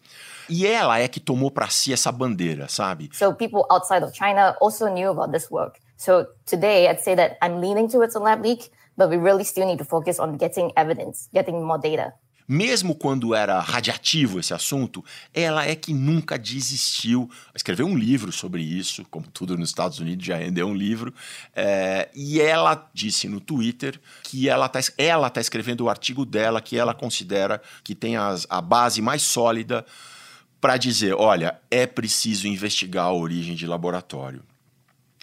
E 0.49 0.65
ela 0.65 1.01
é 1.01 1.09
que 1.09 1.19
tomou 1.19 1.51
para 1.51 1.69
si 1.69 1.93
essa 1.93 2.13
bandeira, 2.13 2.69
sabe? 2.69 3.11
So 3.13 3.35
people 3.35 3.65
outside 3.69 4.05
of 4.05 4.17
China 4.17 4.57
also 4.61 4.87
knew 4.87 5.11
about 5.11 5.33
this 5.33 5.51
work. 5.51 5.81
So 5.97 6.25
today, 6.47 6.89
I'd 6.89 7.01
say 7.03 7.17
that 7.17 7.37
I'm 7.43 7.61
leaning 7.61 7.89
towards 7.89 8.15
a 8.15 8.21
lab 8.21 8.45
leak, 8.45 8.71
but 8.97 9.11
we 9.11 9.17
really 9.17 9.45
still 9.45 9.67
need 9.67 9.79
to 9.79 9.85
focus 9.85 10.21
on 10.21 10.37
getting 10.37 10.71
evidence, 10.77 11.29
getting 11.35 11.67
more 11.67 11.79
data. 11.79 12.13
Mesmo 12.49 12.95
quando 12.95 13.35
era 13.35 13.61
radiativo 13.61 14.41
esse 14.41 14.55
assunto, 14.55 15.05
ela 15.35 15.67
é 15.67 15.75
que 15.75 15.93
nunca 15.93 16.39
desistiu. 16.39 17.31
Escreveu 17.55 17.87
um 17.87 17.95
livro 17.95 18.33
sobre 18.33 18.63
isso, 18.63 19.05
como 19.11 19.27
tudo 19.27 19.59
nos 19.59 19.69
Estados 19.69 19.99
Unidos 19.99 20.25
já 20.25 20.39
rendeu 20.39 20.67
um 20.67 20.75
livro. 20.75 21.13
É, 21.55 22.09
e 22.15 22.41
ela 22.41 22.89
disse 22.95 23.29
no 23.29 23.39
Twitter 23.39 24.01
que 24.23 24.49
ela 24.49 24.65
está 24.65 24.81
ela 24.97 25.29
tá 25.29 25.43
escrevendo 25.43 25.83
o 25.83 25.91
artigo 25.91 26.25
dela 26.25 26.63
que 26.63 26.79
ela 26.79 26.95
considera 26.95 27.61
que 27.85 27.95
tem 27.95 28.17
as, 28.17 28.47
a 28.49 28.63
base 28.63 29.03
mais 29.03 29.21
sólida 29.21 29.85
para 30.59 30.79
dizer: 30.79 31.15
olha, 31.15 31.61
é 31.71 31.87
preciso 31.87 32.49
investigar 32.49 33.05
a 33.05 33.13
origem 33.13 33.55
de 33.55 33.67
laboratório. 33.67 34.43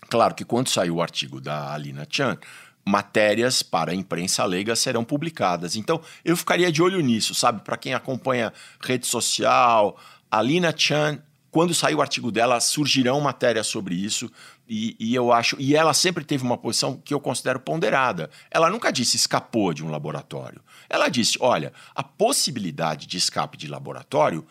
Claro 0.07 0.35
que 0.35 0.45
quando 0.45 0.69
saiu 0.69 0.97
o 0.97 1.01
artigo 1.01 1.41
da 1.41 1.73
Alina 1.73 2.05
Chan, 2.07 2.37
matérias 2.87 3.63
para 3.63 3.91
a 3.91 3.95
imprensa 3.95 4.45
leiga 4.45 4.75
serão 4.75 5.03
publicadas. 5.03 5.75
Então, 5.75 5.99
eu 6.23 6.37
ficaria 6.37 6.71
de 6.71 6.81
olho 6.81 6.99
nisso, 7.01 7.33
sabe? 7.33 7.61
Para 7.61 7.77
quem 7.77 7.93
acompanha 7.93 8.53
rede 8.79 9.07
social, 9.07 9.97
Alina 10.29 10.73
Chan, 10.75 11.19
quando 11.49 11.73
sair 11.73 11.95
o 11.95 12.01
artigo 12.01 12.31
dela, 12.31 12.59
surgirão 12.59 13.19
matérias 13.21 13.67
sobre 13.67 13.95
isso. 13.95 14.29
E, 14.67 14.95
e, 14.99 15.15
eu 15.15 15.31
acho. 15.31 15.55
E 15.57 15.75
ela 15.75 15.93
sempre 15.93 16.23
teve 16.23 16.43
uma 16.43 16.57
posição 16.57 16.97
que 16.97 17.13
eu 17.13 17.19
considero 17.19 17.59
ponderada. 17.59 18.29
Ela 18.51 18.69
nunca 18.69 18.91
disse 18.91 19.15
escapou 19.15 19.73
de 19.73 19.83
um 19.83 19.89
laboratório. 19.89 20.61
Ela 20.89 21.07
disse: 21.07 21.37
olha, 21.39 21.71
a 21.95 22.03
possibilidade 22.03 23.07
de 23.07 23.17
escape 23.17 23.57
de 23.57 23.67
laboratório 23.67 24.45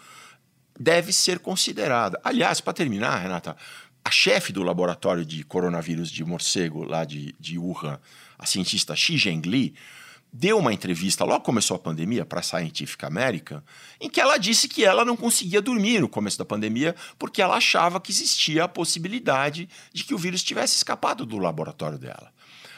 deve 0.78 1.12
ser 1.12 1.38
considerada. 1.40 2.18
Aliás, 2.24 2.60
para 2.60 2.72
terminar, 2.72 3.18
Renata, 3.18 3.56
a 4.04 4.10
chefe 4.10 4.52
do 4.52 4.62
laboratório 4.62 5.24
de 5.24 5.44
coronavírus 5.44 6.10
de 6.10 6.24
morcego 6.24 6.84
lá 6.84 7.04
de, 7.04 7.34
de 7.38 7.58
Wuhan, 7.58 7.98
a 8.44 8.46
cientista 8.46 8.94
Xi 8.94 9.18
Zhengli, 9.18 9.74
deu 10.32 10.58
uma 10.58 10.72
entrevista 10.72 11.24
logo 11.24 11.44
começou 11.44 11.76
a 11.76 11.78
pandemia 11.78 12.24
para 12.24 12.40
a 12.40 12.42
Scientific 12.42 13.04
American, 13.04 13.62
em 14.00 14.10
que 14.10 14.20
ela 14.20 14.36
disse 14.36 14.68
que 14.68 14.84
ela 14.84 15.04
não 15.04 15.16
conseguia 15.16 15.62
dormir 15.62 16.00
no 16.00 16.08
começo 16.08 16.36
da 16.36 16.44
pandemia 16.44 16.94
porque 17.18 17.40
ela 17.40 17.56
achava 17.56 18.00
que 18.00 18.10
existia 18.10 18.64
a 18.64 18.68
possibilidade 18.68 19.68
de 19.92 20.04
que 20.04 20.14
o 20.14 20.18
vírus 20.18 20.42
tivesse 20.42 20.76
escapado 20.76 21.24
do 21.24 21.38
laboratório 21.38 21.98
dela. 21.98 22.32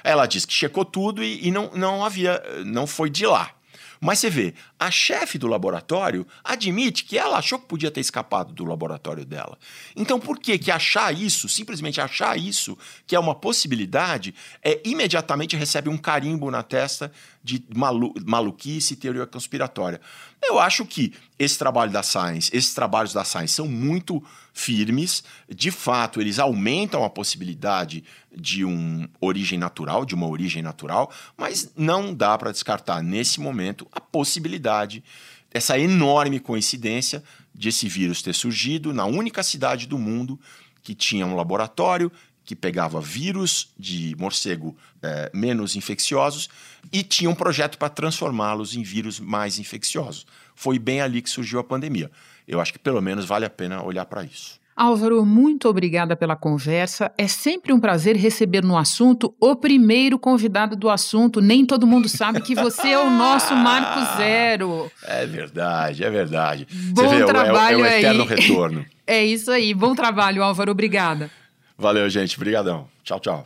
Ela 0.04 0.26
disse 0.26 0.46
que 0.46 0.52
checou 0.52 0.84
tudo 0.84 1.24
e, 1.24 1.48
e 1.48 1.50
não, 1.50 1.70
não 1.74 2.04
havia, 2.04 2.42
não 2.64 2.86
foi 2.86 3.10
de 3.10 3.26
lá. 3.26 3.55
Mas 4.00 4.18
você 4.18 4.30
vê, 4.30 4.54
a 4.78 4.90
chefe 4.90 5.38
do 5.38 5.46
laboratório 5.46 6.26
admite 6.44 7.04
que 7.04 7.18
ela 7.18 7.38
achou 7.38 7.58
que 7.58 7.66
podia 7.66 7.90
ter 7.90 8.00
escapado 8.00 8.52
do 8.52 8.64
laboratório 8.64 9.24
dela. 9.24 9.58
Então, 9.94 10.20
por 10.20 10.38
que 10.38 10.58
que 10.58 10.70
achar 10.70 11.14
isso, 11.14 11.48
simplesmente 11.48 12.00
achar 12.00 12.38
isso, 12.38 12.76
que 13.06 13.14
é 13.16 13.18
uma 13.18 13.34
possibilidade, 13.34 14.34
é 14.62 14.80
imediatamente 14.84 15.56
recebe 15.56 15.88
um 15.88 15.96
carimbo 15.96 16.50
na 16.50 16.62
testa 16.62 17.10
de 17.42 17.64
malu 17.74 18.12
maluquice 18.24 18.94
e 18.94 18.96
teoria 18.96 19.26
conspiratória? 19.26 20.00
Eu 20.48 20.58
acho 20.60 20.86
que 20.86 21.12
esse 21.38 21.58
trabalho 21.58 21.90
da 21.90 22.02
Science, 22.02 22.50
esses 22.54 22.72
trabalhos 22.72 23.12
da 23.12 23.24
Science 23.24 23.54
são 23.54 23.66
muito 23.66 24.22
firmes. 24.54 25.24
De 25.48 25.70
fato, 25.70 26.20
eles 26.20 26.38
aumentam 26.38 27.04
a 27.04 27.10
possibilidade 27.10 28.04
de 28.34 28.64
uma 28.64 29.08
origem 29.20 29.58
natural, 29.58 30.04
de 30.04 30.14
uma 30.14 30.26
origem 30.26 30.62
natural, 30.62 31.12
mas 31.36 31.72
não 31.76 32.14
dá 32.14 32.38
para 32.38 32.52
descartar 32.52 33.02
nesse 33.02 33.40
momento 33.40 33.86
a 33.92 34.00
possibilidade 34.00 35.02
essa 35.50 35.78
enorme 35.78 36.38
coincidência 36.38 37.22
de 37.54 37.70
esse 37.70 37.88
vírus 37.88 38.22
ter 38.22 38.34
surgido 38.34 38.92
na 38.92 39.06
única 39.06 39.42
cidade 39.42 39.86
do 39.86 39.98
mundo 39.98 40.38
que 40.82 40.94
tinha 40.94 41.26
um 41.26 41.34
laboratório 41.34 42.12
que 42.44 42.54
pegava 42.54 43.00
vírus 43.00 43.70
de 43.76 44.14
morcego 44.18 44.76
é, 45.02 45.30
menos 45.34 45.74
infecciosos 45.74 46.48
e 46.92 47.02
tinha 47.02 47.30
um 47.30 47.34
projeto 47.34 47.78
para 47.78 47.88
transformá-los 47.88 48.74
em 48.74 48.82
vírus 48.82 49.20
mais 49.20 49.58
infecciosos. 49.58 50.26
Foi 50.54 50.78
bem 50.78 51.00
ali 51.00 51.20
que 51.22 51.30
surgiu 51.30 51.58
a 51.58 51.64
pandemia. 51.64 52.10
Eu 52.46 52.60
acho 52.60 52.72
que 52.72 52.78
pelo 52.78 53.00
menos 53.00 53.24
vale 53.24 53.44
a 53.44 53.50
pena 53.50 53.82
olhar 53.82 54.04
para 54.06 54.24
isso. 54.24 54.60
Álvaro, 54.76 55.24
muito 55.24 55.70
obrigada 55.70 56.14
pela 56.14 56.36
conversa. 56.36 57.10
É 57.16 57.26
sempre 57.26 57.72
um 57.72 57.80
prazer 57.80 58.14
receber 58.14 58.62
no 58.62 58.76
assunto 58.76 59.34
o 59.40 59.56
primeiro 59.56 60.18
convidado 60.18 60.76
do 60.76 60.90
assunto. 60.90 61.40
Nem 61.40 61.64
todo 61.64 61.86
mundo 61.86 62.10
sabe 62.10 62.42
que 62.42 62.54
você 62.54 62.88
é 62.90 62.98
o 62.98 63.08
nosso 63.08 63.56
Marco 63.56 64.18
Zero. 64.18 64.92
É 65.02 65.24
verdade, 65.24 66.04
é 66.04 66.10
verdade. 66.10 66.68
Bom 66.92 67.08
vê, 67.08 67.24
trabalho 67.24 67.86
é, 67.86 67.88
é, 67.88 67.92
é 67.92 67.94
o 67.94 67.98
eterno 67.98 68.22
aí. 68.22 68.28
retorno. 68.28 68.86
É 69.08 69.24
isso 69.24 69.52
aí. 69.52 69.72
Bom 69.72 69.94
trabalho, 69.94 70.42
Álvaro. 70.42 70.72
Obrigada. 70.72 71.30
Valeu, 71.78 72.10
gente. 72.10 72.36
Obrigadão. 72.36 72.88
Tchau, 73.04 73.20
tchau. 73.20 73.44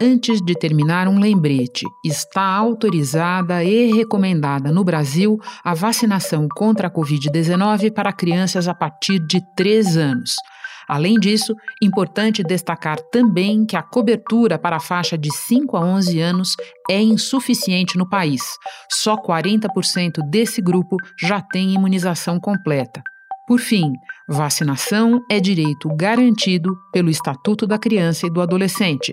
Antes 0.00 0.40
de 0.40 0.54
terminar, 0.54 1.08
um 1.08 1.18
lembrete: 1.18 1.84
está 2.04 2.44
autorizada 2.44 3.64
e 3.64 3.92
recomendada 3.92 4.70
no 4.70 4.84
Brasil 4.84 5.40
a 5.64 5.74
vacinação 5.74 6.46
contra 6.54 6.86
a 6.86 6.90
Covid-19 6.90 7.92
para 7.92 8.12
crianças 8.12 8.68
a 8.68 8.74
partir 8.74 9.18
de 9.18 9.40
3 9.56 9.96
anos. 9.96 10.36
Além 10.88 11.16
disso, 11.16 11.52
importante 11.82 12.44
destacar 12.44 12.98
também 13.10 13.66
que 13.66 13.76
a 13.76 13.82
cobertura 13.82 14.56
para 14.56 14.76
a 14.76 14.80
faixa 14.80 15.18
de 15.18 15.34
5 15.34 15.76
a 15.76 15.80
11 15.80 16.20
anos 16.20 16.56
é 16.88 17.02
insuficiente 17.02 17.98
no 17.98 18.08
país. 18.08 18.42
Só 18.90 19.16
40% 19.16 20.22
desse 20.30 20.62
grupo 20.62 20.96
já 21.20 21.42
tem 21.42 21.74
imunização 21.74 22.38
completa. 22.38 23.02
Por 23.48 23.58
fim, 23.58 23.92
vacinação 24.28 25.20
é 25.28 25.40
direito 25.40 25.88
garantido 25.96 26.74
pelo 26.92 27.10
Estatuto 27.10 27.66
da 27.66 27.78
Criança 27.78 28.26
e 28.26 28.30
do 28.30 28.40
Adolescente. 28.40 29.12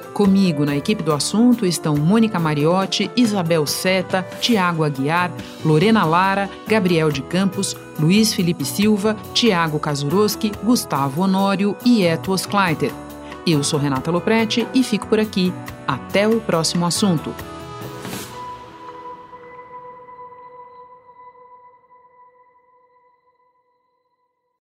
Comigo 0.21 0.65
na 0.65 0.77
equipe 0.77 1.01
do 1.01 1.13
assunto 1.13 1.65
estão 1.65 1.95
Mônica 1.95 2.39
Mariotti, 2.39 3.09
Isabel 3.15 3.65
Seta, 3.65 4.21
Tiago 4.39 4.83
Aguiar, 4.83 5.31
Lorena 5.65 6.05
Lara, 6.05 6.47
Gabriel 6.67 7.11
de 7.11 7.23
Campos, 7.23 7.75
Luiz 7.99 8.31
Felipe 8.31 8.63
Silva, 8.63 9.17
Tiago 9.33 9.79
Kazuroski, 9.79 10.51
Gustavo 10.63 11.23
Honório 11.23 11.75
e 11.83 12.03
Eto 12.03 12.33
Oskleiter. 12.33 12.91
Eu 13.47 13.63
sou 13.63 13.79
Renata 13.79 14.11
Loprete 14.11 14.67
e 14.75 14.83
fico 14.83 15.07
por 15.07 15.19
aqui. 15.19 15.51
Até 15.87 16.27
o 16.27 16.39
próximo 16.39 16.85
assunto. 16.85 17.33